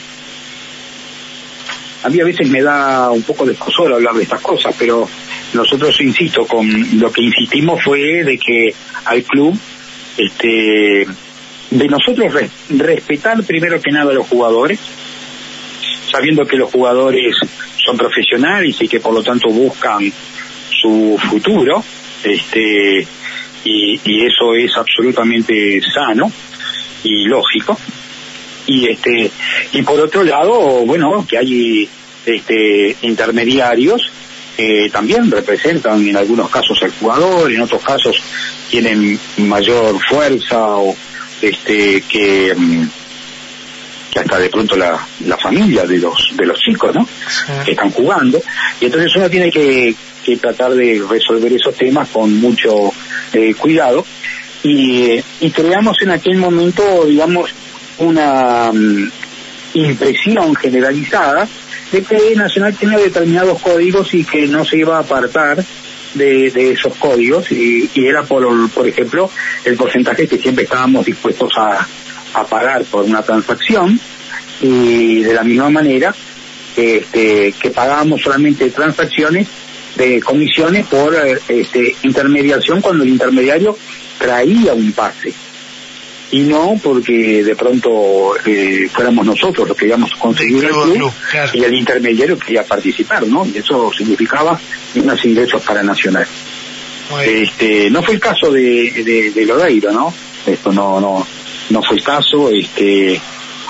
a 2.03 2.10
mí 2.10 2.19
a 2.19 2.25
veces 2.25 2.49
me 2.49 2.62
da 2.62 3.10
un 3.12 3.23
poco 3.23 3.45
de 3.45 3.53
escosor 3.53 3.93
hablar 3.93 4.15
de 4.15 4.23
estas 4.23 4.41
cosas, 4.41 4.75
pero 4.77 5.08
nosotros, 5.53 5.99
insisto, 6.01 6.45
con 6.45 6.67
lo 6.99 7.12
que 7.12 7.23
insistimos 7.23 7.84
fue 7.84 8.23
de 8.23 8.38
que 8.38 8.73
al 9.06 9.23
club 9.23 9.58
este, 10.17 11.06
de 11.69 11.88
nosotros 11.88 12.34
respetar 12.69 13.43
primero 13.43 13.82
que 13.82 13.91
nada 13.91 14.12
a 14.12 14.15
los 14.15 14.27
jugadores, 14.27 14.80
sabiendo 16.12 16.45
que 16.45 16.58
los 16.58 16.71
jugadores 16.71 17.36
son 17.86 17.97
profesionales 17.97 18.75
y 18.80 18.88
que 18.88 18.99
por 18.99 19.13
lo 19.13 19.23
tanto 19.23 19.49
buscan 19.49 20.12
su 20.82 21.19
futuro, 21.30 21.84
este, 22.23 23.06
y, 23.63 23.99
y 24.03 24.25
eso 24.25 24.56
es 24.56 24.75
absolutamente 24.77 25.82
sano 25.93 26.32
y 27.03 27.25
lógico. 27.25 27.77
Y 28.65 28.89
este, 28.89 29.32
y 29.71 29.82
por 29.82 29.99
otro 29.99 30.23
lado, 30.23 30.86
bueno, 30.86 31.25
que 31.27 31.38
hay 31.38 31.89
este 32.25 32.97
intermediarios 33.01 34.12
que 34.58 34.89
también 34.91 35.30
representan 35.32 36.06
en 36.06 36.17
algunos 36.17 36.49
casos 36.49 36.82
al 36.82 36.91
jugador, 36.91 37.51
en 37.51 37.62
otros 37.62 37.82
casos 37.84 38.21
tienen 38.69 39.17
mayor 39.38 39.97
fuerza 40.10 40.77
o, 40.77 40.95
este 41.41 42.02
que, 42.02 42.54
mm, 42.56 42.88
que 44.12 44.19
hasta 44.19 44.39
de 44.39 44.50
pronto 44.50 44.76
la, 44.76 44.97
la 45.26 45.38
familia 45.38 45.86
de 45.86 45.97
los 45.97 46.32
de 46.36 46.45
los 46.45 46.60
chicos 46.60 46.93
no 46.93 47.08
que 47.65 47.71
están 47.71 47.91
jugando. 47.91 48.41
Y 48.80 48.86
entonces 48.86 49.15
uno 49.15 49.30
tiene 49.30 49.52
que, 49.52 49.95
que 50.23 50.38
tratar 50.38 50.73
de 50.73 51.04
resolver 51.10 51.52
esos 51.54 51.76
temas 51.76 52.10
con 52.10 52.34
mucho 52.39 52.91
eh, 53.34 53.54
cuidado. 53.56 54.06
Y, 54.63 55.19
y 55.39 55.52
creamos 55.52 55.97
en 56.02 56.12
aquel 56.12 56.38
momento 56.38 57.06
digamos 57.06 57.52
una 58.00 58.71
mm, 58.73 59.12
impresión 59.76 60.56
generalizada 60.56 61.47
de 61.91 62.04
que 62.04 62.36
Nacional 62.36 62.76
tenía 62.76 62.97
determinados 62.97 63.62
códigos 63.62 64.13
y 64.13 64.23
que 64.23 64.47
no 64.47 64.65
se 64.65 64.78
iba 64.78 64.97
a 64.97 65.02
apartar 65.02 65.63
de, 66.13 66.72
esos 66.72 66.96
códigos 66.96 67.52
y, 67.52 67.89
era 67.96 68.24
por, 68.24 68.70
por 68.72 68.88
ejemplo 68.88 69.30
el 69.65 69.76
porcentaje 69.76 70.28
que 70.28 70.38
siempre 70.38 70.63
estábamos 70.63 71.06
dispuestos 71.06 71.52
a, 71.58 71.88
a 72.34 72.43
pagar 72.46 72.84
por 72.86 73.04
una 73.04 73.22
transacción 73.22 74.00
y 74.62 75.22
de 75.24 75.34
la 75.34 75.43
misma 75.43 75.70
manera 75.70 76.13
este, 76.76 77.54
que 77.60 77.70
pagábamos 77.72 78.22
solamente 78.22 78.70
transacciones 78.70 79.48
de 79.96 80.22
comisiones 80.22 80.86
por 80.86 81.15
este, 81.48 81.96
intermediación 82.04 82.82
cuando 82.82 83.04
el 83.04 83.10
intermediario 83.10 83.78
traía 84.20 84.74
un 84.74 84.91
pase 84.91 85.34
y 86.32 86.42
no 86.42 86.80
porque 86.84 87.44
de 87.44 87.56
pronto 87.56 88.36
eh, 88.46 88.90
fuéramos 88.92 89.26
nosotros 89.26 89.68
los 89.68 89.78
que 89.78 89.86
íbamos 89.86 90.12
a 90.13 90.20
conseguir 90.20 90.66
el 90.66 90.72
club, 90.72 91.12
y 91.54 91.63
el 91.63 91.74
intermediario 91.74 92.38
quería 92.38 92.63
participar, 92.63 93.26
¿no? 93.28 93.46
Y 93.46 93.58
eso 93.58 93.92
significaba 93.96 94.60
unos 94.96 95.26
ingresos 95.26 95.63
para 95.63 95.84
Nacional. 95.84 96.28
Este, 97.26 97.90
no 97.90 98.04
fue 98.04 98.16
el 98.16 98.20
caso 98.20 98.52
de, 98.52 99.32
de, 99.34 99.46
Lodeiro, 99.46 99.92
¿no? 99.94 100.13
Esto 100.46 100.74
no, 100.74 101.00
no, 101.00 101.26
no 101.70 101.82
fue 101.84 101.96
el 101.96 102.04
caso, 102.04 102.50
este, 102.52 103.20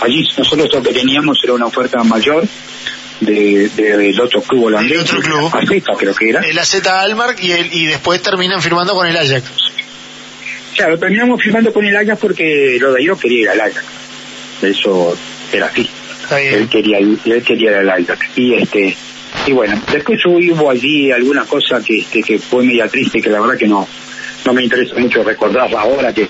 allí 0.02 0.28
nosotros 0.36 0.68
lo 0.74 0.82
que 0.82 0.94
teníamos 0.94 1.38
era 1.44 1.54
una 1.54 1.68
oferta 1.68 2.04
mayor 2.04 2.48
de, 3.20 3.70
del 3.70 4.20
otro 4.20 4.42
club 4.42 4.66
holandés, 4.66 4.92
el 4.92 5.00
otro 5.02 5.22
club, 5.22 5.52
creo 5.98 6.16
que 6.16 6.30
era. 6.30 6.42
El 6.42 6.58
AZ 6.58 6.86
Almar 6.88 7.36
y, 7.40 7.52
el, 7.52 7.72
y 7.72 7.86
después 7.86 8.22
terminan 8.22 8.62
firmando 8.62 8.94
con 8.94 9.08
el 9.08 9.16
Ajax. 9.16 9.44
Claro, 10.78 11.00
terminamos 11.00 11.42
firmando 11.42 11.74
con 11.74 11.84
el 11.84 11.98
Ajax 11.98 12.20
porque 12.20 12.78
lo 12.80 12.94
de 12.94 13.04
yo 13.04 13.18
quería 13.18 13.42
ir 13.42 13.50
al 13.50 13.62
Ajax. 13.62 13.84
Eso 14.62 15.18
era 15.52 15.66
así. 15.66 15.90
Él 16.40 16.70
quería 16.70 17.00
ir, 17.00 17.18
él 17.26 17.42
quería 17.42 17.72
ir 17.72 17.78
al 17.78 17.90
Ajax. 17.90 18.28
Y 18.36 18.54
este, 18.54 18.96
y 19.48 19.52
bueno, 19.54 19.82
después 19.92 20.24
hubo 20.26 20.70
allí 20.70 21.12
alguna 21.12 21.46
cosa 21.46 21.82
que, 21.84 21.98
este, 21.98 22.22
que 22.22 22.38
fue 22.38 22.64
media 22.64 22.88
triste, 22.88 23.20
que 23.20 23.30
la 23.30 23.42
verdad 23.42 23.58
que 23.58 23.68
no, 23.68 23.88
no 24.46 24.54
me 24.54 24.64
interesa 24.64 24.96
mucho 25.00 25.24
recordar 25.24 25.74
ahora, 25.74 26.14
que 26.14 26.28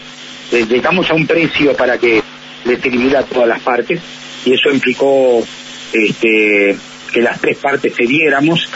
llegamos 0.51 1.09
a 1.11 1.13
un 1.13 1.27
precio 1.27 1.75
para 1.75 1.97
que 1.97 2.23
le 2.63 3.17
a 3.17 3.23
todas 3.23 3.49
las 3.49 3.59
partes, 3.61 3.99
y 4.45 4.53
eso 4.53 4.69
implicó 4.71 5.45
este, 5.91 6.77
que 7.11 7.21
las 7.21 7.41
tres 7.41 7.57
partes 7.57 7.93
cediéramos, 7.93 8.69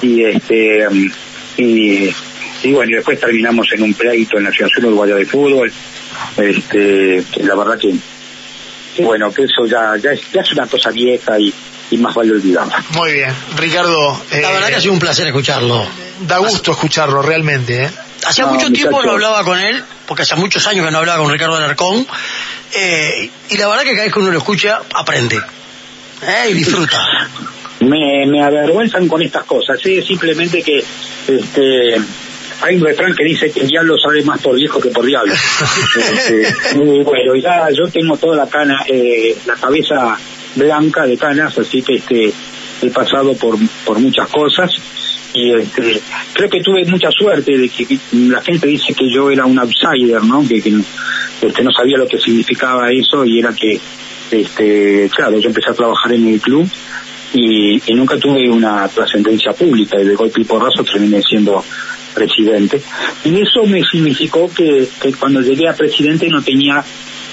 y 0.00 0.22
este, 0.22 0.86
y 1.56 2.08
y 2.62 2.72
bueno, 2.72 2.92
y 2.92 2.94
después 2.96 3.20
terminamos 3.20 3.68
en 3.72 3.82
un 3.82 3.94
pleito 3.94 4.38
en 4.38 4.44
la 4.44 4.50
Asociación 4.50 4.86
Uruguaya 4.86 5.14
de 5.14 5.26
Fútbol. 5.26 5.72
Este, 6.36 7.24
la 7.42 7.54
verdad 7.54 7.78
que, 7.78 7.94
bueno, 9.02 9.32
que 9.32 9.44
eso 9.44 9.66
ya, 9.66 9.96
ya, 10.02 10.12
es, 10.12 10.20
ya 10.32 10.40
es 10.40 10.52
una 10.52 10.66
cosa 10.66 10.90
vieja 10.90 11.38
y, 11.38 11.52
y 11.90 11.96
más 11.98 12.14
vale 12.14 12.32
olvidarla. 12.32 12.82
Muy 12.90 13.12
bien. 13.12 13.32
Ricardo. 13.56 14.20
La 14.32 14.50
verdad 14.50 14.68
que 14.68 14.74
ha 14.76 14.80
sido 14.80 14.92
un 14.92 14.98
placer 14.98 15.26
escucharlo. 15.26 15.86
Da 16.26 16.38
gusto 16.38 16.72
escucharlo, 16.72 17.22
realmente. 17.22 17.84
¿eh? 17.84 17.90
Hacía 18.26 18.46
mucho 18.46 18.70
tiempo 18.72 19.02
no 19.02 19.12
hablaba 19.12 19.44
con 19.44 19.58
él, 19.60 19.82
porque 20.06 20.22
hace 20.22 20.34
muchos 20.34 20.66
años 20.66 20.84
que 20.84 20.90
no 20.90 20.98
hablaba 20.98 21.22
con 21.22 21.32
Ricardo 21.32 21.56
Alarcón, 21.56 22.06
eh, 22.74 23.30
y 23.50 23.56
la 23.56 23.68
verdad 23.68 23.84
que 23.84 23.92
cada 23.92 24.04
vez 24.04 24.12
que 24.12 24.18
uno 24.18 24.30
lo 24.30 24.38
escucha, 24.38 24.80
aprende. 24.94 25.36
¿eh? 25.36 26.50
Y 26.50 26.54
disfruta. 26.54 27.00
Me, 27.80 28.26
me 28.26 28.42
avergüenzan 28.42 29.06
con 29.06 29.22
estas 29.22 29.44
cosas, 29.44 29.78
¿sí? 29.80 30.02
simplemente 30.02 30.62
que 30.62 30.84
este 31.28 31.96
hay 32.60 32.76
un 32.76 32.84
refrán 32.84 33.14
que 33.14 33.24
dice 33.24 33.50
que 33.50 33.60
el 33.60 33.68
diablo 33.68 33.96
sabe 33.98 34.22
más 34.24 34.40
por 34.40 34.56
viejo 34.56 34.80
que 34.80 34.90
por 34.90 35.04
diablo. 35.04 35.32
Este, 35.98 36.54
bueno, 36.74 37.34
ya 37.36 37.68
yo 37.70 37.90
tengo 37.90 38.16
toda 38.16 38.36
la 38.36 38.48
cana, 38.48 38.84
eh, 38.86 39.36
la 39.46 39.54
cabeza 39.54 40.16
blanca 40.54 41.06
de 41.06 41.16
canas, 41.16 41.58
así 41.58 41.82
que 41.82 41.96
este 41.96 42.32
he 42.80 42.90
pasado 42.90 43.34
por, 43.34 43.56
por 43.84 43.98
muchas 43.98 44.28
cosas 44.28 44.70
y 45.34 45.52
este, 45.52 46.00
creo 46.32 46.48
que 46.48 46.60
tuve 46.62 46.84
mucha 46.86 47.10
suerte 47.10 47.56
de 47.56 47.68
que, 47.68 47.98
la 48.12 48.40
gente 48.40 48.66
dice 48.66 48.94
que 48.94 49.10
yo 49.12 49.30
era 49.30 49.44
un 49.44 49.58
outsider, 49.58 50.22
¿no? 50.24 50.46
Que, 50.46 50.56
este, 50.56 51.62
no 51.62 51.70
sabía 51.70 51.98
lo 51.98 52.06
que 52.06 52.18
significaba 52.18 52.90
eso 52.90 53.24
y 53.24 53.38
era 53.38 53.52
que, 53.52 53.78
este, 54.30 55.10
claro, 55.14 55.38
yo 55.38 55.48
empecé 55.48 55.70
a 55.70 55.74
trabajar 55.74 56.12
en 56.12 56.26
el 56.28 56.40
club 56.40 56.68
y, 57.34 57.80
nunca 57.94 58.16
tuve 58.16 58.48
una 58.48 58.88
trascendencia 58.88 59.52
pública 59.52 60.00
y 60.00 60.04
de 60.04 60.14
golpe 60.14 60.40
y 60.40 60.44
porrazo 60.44 60.82
terminé 60.84 61.20
siendo 61.22 61.64
presidente. 62.14 62.80
Y 63.24 63.40
eso 63.40 63.64
me 63.66 63.82
significó 63.82 64.50
que, 64.52 64.88
que 65.00 65.12
cuando 65.14 65.40
llegué 65.40 65.68
a 65.68 65.74
presidente 65.74 66.28
no 66.28 66.42
tenía 66.42 66.84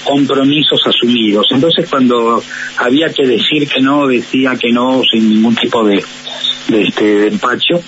compromisos 0.06 0.80
asumidos. 0.86 1.46
Entonces 1.50 1.88
cuando 1.90 2.42
había 2.78 3.08
que 3.12 3.26
decir 3.26 3.68
que 3.68 3.80
no, 3.80 4.06
decía 4.06 4.56
que 4.56 4.72
no 4.72 5.02
sin 5.10 5.28
ningún 5.28 5.56
tipo 5.56 5.84
de, 5.84 6.02
este, 6.72 7.04
de 7.04 7.28
empacho, 7.28 7.82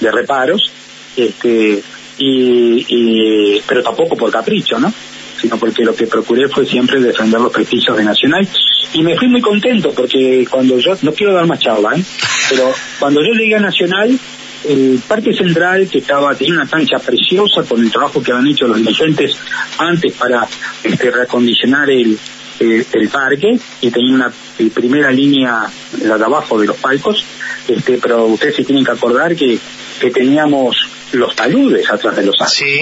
de 0.00 0.10
reparos, 0.12 0.70
este, 1.16 1.82
y, 2.18 3.60
pero 3.66 3.82
tampoco 3.82 4.16
por 4.16 4.30
capricho, 4.30 4.78
¿no? 4.78 4.92
sino 5.40 5.58
porque 5.58 5.84
lo 5.84 5.94
que 5.94 6.06
procuré 6.06 6.48
fue 6.48 6.64
siempre 6.64 7.00
defender 7.00 7.40
los 7.40 7.52
prestigios 7.52 7.96
de 7.96 8.04
Nacional 8.04 8.48
y 8.94 9.02
me 9.02 9.16
fui 9.16 9.28
muy 9.28 9.40
contento 9.40 9.92
porque 9.92 10.46
cuando 10.48 10.78
yo, 10.78 10.96
no 11.02 11.12
quiero 11.12 11.34
dar 11.34 11.46
más 11.46 11.58
charla, 11.58 11.96
¿eh? 11.96 12.04
pero 12.48 12.72
cuando 12.98 13.20
yo 13.20 13.32
llegué 13.32 13.56
a 13.56 13.60
Nacional, 13.60 14.18
el 14.64 15.00
Parque 15.06 15.32
Central, 15.34 15.88
que 15.88 15.98
estaba 15.98 16.34
tenía 16.34 16.54
una 16.54 16.66
cancha 16.66 16.98
preciosa 16.98 17.62
con 17.68 17.80
el 17.80 17.90
trabajo 17.90 18.22
que 18.22 18.32
habían 18.32 18.48
hecho 18.48 18.66
los 18.66 18.78
dirigentes 18.78 19.36
antes 19.78 20.12
para 20.14 20.46
este, 20.82 21.10
reacondicionar 21.10 21.90
el, 21.90 22.18
el, 22.60 23.08
parque 23.08 23.58
y 23.80 23.90
tenía 23.90 24.14
una 24.14 24.32
primera 24.72 25.10
línea, 25.10 25.70
la 26.02 26.18
de 26.18 26.24
abajo 26.24 26.58
de 26.58 26.66
los 26.66 26.76
palcos, 26.76 27.24
este, 27.68 27.98
pero 27.98 28.26
ustedes 28.26 28.56
se 28.56 28.64
tienen 28.64 28.84
que 28.84 28.92
acordar 28.92 29.34
que, 29.34 29.58
que 30.00 30.10
teníamos 30.10 30.76
los 31.12 31.34
taludes 31.34 31.88
atrás 31.90 32.16
de 32.16 32.26
los 32.26 32.34
arcos. 32.40 32.54
Sí. 32.54 32.80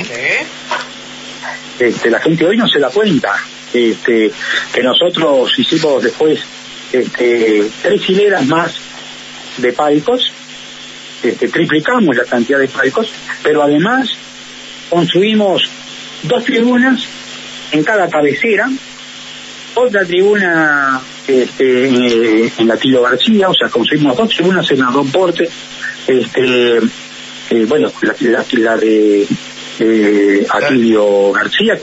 Este, 1.79 2.11
la 2.11 2.21
gente 2.21 2.47
hoy 2.47 2.57
no 2.57 2.69
se 2.69 2.79
da 2.79 2.91
cuenta 2.91 3.35
este, 3.73 4.31
que 4.73 4.83
nosotros 4.83 5.51
hicimos 5.59 6.03
después 6.03 6.41
este, 6.93 7.71
tres 7.81 8.11
hileras 8.11 8.47
más 8.47 8.75
de 9.57 9.73
palcos, 9.73 10.33
este, 11.23 11.49
triplicamos 11.49 12.17
la 12.17 12.25
cantidad 12.25 12.59
de 12.59 12.69
palcos, 12.69 13.13
pero 13.43 13.63
además 13.63 14.11
construimos 14.91 15.63
dos 16.23 16.45
tribunas 16.45 17.07
en 17.73 17.83
cada 17.85 18.09
cabecera, 18.09 18.69
otra 19.75 20.05
tribuna 20.05 21.01
este, 21.27 21.87
en, 22.59 22.69
la 22.69 22.77
Tilo 22.77 23.03
García, 23.03 23.49
o 23.49 23.55
sea, 23.55 23.69
construimos 23.69 24.17
dos 24.17 24.29
tribunas 24.29 24.71
en 24.71 24.83
Ardón 24.83 25.11
Porte, 25.11 25.49
este, 26.07 26.77
eh, 26.79 27.65
bueno, 27.67 27.91
la, 28.03 28.15
la, 28.21 28.77
de 28.77 29.27
eh, 29.79 30.47
García. 31.35 31.79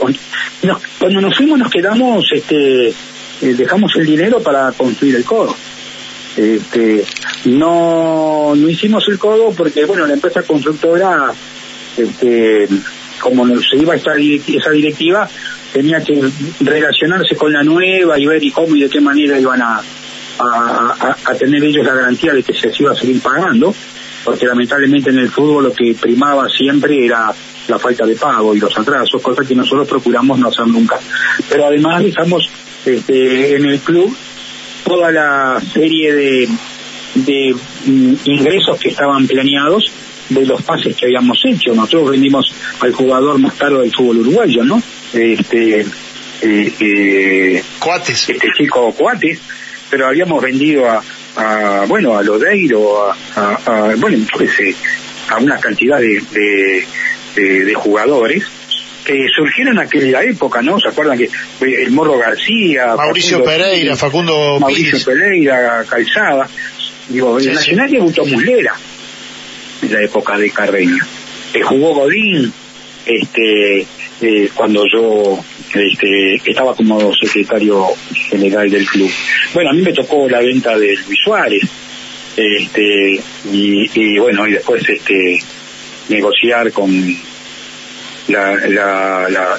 cuando 0.98 1.20
nos 1.20 1.36
fuimos 1.36 1.58
nos 1.58 1.70
quedamos, 1.70 2.24
este, 2.32 2.88
eh, 2.88 2.94
dejamos 3.40 3.92
el 3.96 4.06
dinero 4.06 4.40
para 4.40 4.72
construir 4.72 5.16
el 5.16 5.24
codo. 5.24 5.56
Este, 6.40 7.04
no, 7.44 8.54
no 8.56 8.68
hicimos 8.70 9.06
el 9.08 9.18
codo 9.18 9.52
porque, 9.54 9.84
bueno, 9.84 10.06
la 10.06 10.14
empresa 10.14 10.42
constructora, 10.42 11.30
este, 11.98 12.66
como 13.20 13.46
se 13.60 13.76
iba 13.76 13.94
esta 13.94 14.12
esa 14.16 14.70
directiva, 14.70 15.28
tenía 15.70 16.02
que 16.02 16.18
relacionarse 16.60 17.36
con 17.36 17.52
la 17.52 17.62
nueva 17.62 18.18
y 18.18 18.24
ver 18.24 18.42
y 18.42 18.50
cómo 18.50 18.74
y 18.74 18.80
de 18.80 18.88
qué 18.88 19.02
manera 19.02 19.38
iban 19.38 19.60
a, 19.60 19.82
tener 21.38 21.62
ellos 21.62 21.84
la 21.84 21.94
garantía 21.94 22.32
de 22.32 22.42
que 22.42 22.54
se 22.54 22.72
iba 22.78 22.92
a 22.92 22.96
seguir 22.96 23.20
pagando, 23.20 23.74
porque 24.24 24.46
lamentablemente 24.46 25.10
en 25.10 25.18
el 25.18 25.28
fútbol 25.30 25.64
lo 25.64 25.72
que 25.74 25.94
primaba 26.00 26.48
siempre 26.48 27.04
era 27.04 27.30
la 27.68 27.78
falta 27.78 28.06
de 28.06 28.16
pago 28.16 28.54
y 28.54 28.60
los 28.60 28.76
atrasos, 28.78 29.20
cosas 29.20 29.46
que 29.46 29.54
nosotros 29.54 29.86
procuramos 29.86 30.38
no 30.38 30.48
hacer 30.48 30.66
nunca. 30.66 30.98
Pero 31.50 31.66
además 31.66 32.02
dejamos 32.02 32.48
este, 32.86 33.56
en 33.56 33.66
el 33.66 33.80
club 33.80 34.16
toda 34.90 35.12
la 35.12 35.62
serie 35.72 36.12
de, 36.12 36.48
de 37.14 37.54
mm, 37.86 38.14
ingresos 38.24 38.76
que 38.80 38.88
estaban 38.88 39.24
planeados 39.24 39.92
de 40.28 40.44
los 40.44 40.60
pases 40.62 40.96
que 40.96 41.04
habíamos 41.04 41.40
hecho. 41.44 41.72
Nosotros 41.76 42.10
vendimos 42.10 42.52
al 42.80 42.92
jugador 42.92 43.38
más 43.38 43.54
caro 43.54 43.82
del 43.82 43.94
fútbol 43.94 44.18
uruguayo, 44.18 44.64
¿no? 44.64 44.82
Este, 45.12 45.82
eh, 46.42 46.72
eh, 46.80 47.62
Cuates. 47.78 48.30
Este 48.30 48.48
chico 48.58 48.92
Cuates, 48.92 49.40
pero 49.88 50.08
habíamos 50.08 50.42
vendido 50.42 50.90
a, 50.90 51.00
a 51.36 51.84
bueno, 51.86 52.18
a 52.18 52.24
Lodeiro, 52.24 53.12
a, 53.12 53.14
a, 53.36 53.94
bueno, 53.94 54.16
entonces, 54.16 54.74
a 55.28 55.38
una 55.38 55.60
cantidad 55.60 56.00
de, 56.00 56.84
de, 57.36 57.74
jugadores 57.74 58.44
que 59.10 59.28
surgieron 59.34 59.76
en 59.76 59.80
aquella 59.80 60.22
época, 60.22 60.62
¿no? 60.62 60.78
¿Se 60.78 60.88
acuerdan 60.88 61.18
que 61.18 61.28
el 61.60 61.90
Morro 61.90 62.18
García, 62.18 62.94
Mauricio 62.96 63.42
Pereira, 63.42 63.96
Facundo 63.96 64.58
Mauricio 64.60 64.98
Pereira, 65.04 65.84
Calzada, 65.88 66.48
digo, 67.08 67.38
el 67.38 67.52
Nacional 67.52 67.90
debutó 67.90 68.24
Muslera 68.24 68.74
en 69.82 69.92
la 69.92 70.02
época 70.02 70.38
de 70.38 70.50
Carreño. 70.50 71.04
Eh, 71.52 71.60
jugó 71.62 71.94
Godín, 71.94 72.52
este, 73.04 73.80
eh, 74.20 74.48
cuando 74.54 74.84
yo 74.92 75.42
este, 75.74 76.34
estaba 76.48 76.74
como 76.74 77.12
secretario 77.14 77.86
general 78.12 78.70
del 78.70 78.86
club. 78.86 79.10
Bueno, 79.54 79.70
a 79.70 79.72
mí 79.72 79.82
me 79.82 79.92
tocó 79.92 80.28
la 80.28 80.40
venta 80.40 80.78
de 80.78 80.96
Luis 81.06 81.18
Suárez, 81.24 81.62
este, 82.36 83.20
y, 83.52 83.90
y 83.92 84.18
bueno, 84.18 84.46
y 84.46 84.52
después 84.52 84.88
este, 84.88 85.42
negociar 86.08 86.70
con 86.70 86.90
la, 88.28 88.54
la, 88.68 89.28
la, 89.28 89.58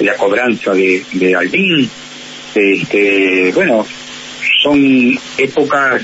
la, 0.00 0.14
cobranza 0.16 0.72
de, 0.72 1.04
de 1.12 1.34
Albín. 1.34 1.90
Este, 2.54 3.50
bueno, 3.54 3.86
son 4.62 5.18
épocas 5.38 6.02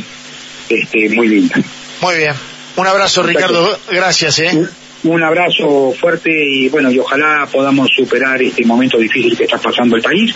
este, 0.68 1.09
muy 1.11 1.28
lindas. 1.28 1.64
Muy 2.00 2.16
bien. 2.16 2.35
Un 2.76 2.87
abrazo, 2.87 3.22
Ricardo. 3.22 3.78
Gracias, 3.90 4.38
¿eh? 4.38 4.66
Un, 5.04 5.22
abrazo 5.22 5.92
fuerte 5.98 6.31
y 6.31 6.68
bueno, 6.68 6.90
y 6.90 6.98
ojalá 6.98 7.46
podamos 7.50 7.88
superar 7.94 8.40
este 8.42 8.64
momento 8.64 8.98
difícil 8.98 9.37
que 9.37 9.44
está 9.44 9.59
pasando 9.59 9.96
el 9.96 10.02
país 10.02 10.35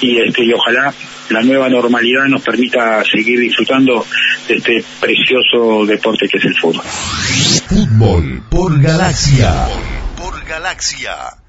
y 0.00 0.18
este 0.20 0.44
y 0.44 0.52
ojalá 0.52 0.92
la 1.30 1.42
nueva 1.42 1.68
normalidad 1.68 2.24
nos 2.26 2.42
permita 2.42 3.04
seguir 3.04 3.38
disfrutando 3.38 4.04
de 4.48 4.56
este 4.56 4.84
precioso 5.00 5.86
deporte 5.86 6.28
que 6.28 6.38
es 6.38 6.44
el 6.44 6.54
fútbol. 6.58 6.82
Fútbol 7.68 8.42
por 8.50 8.80
Galaxia. 8.80 9.68
Galaxia. 10.50 11.39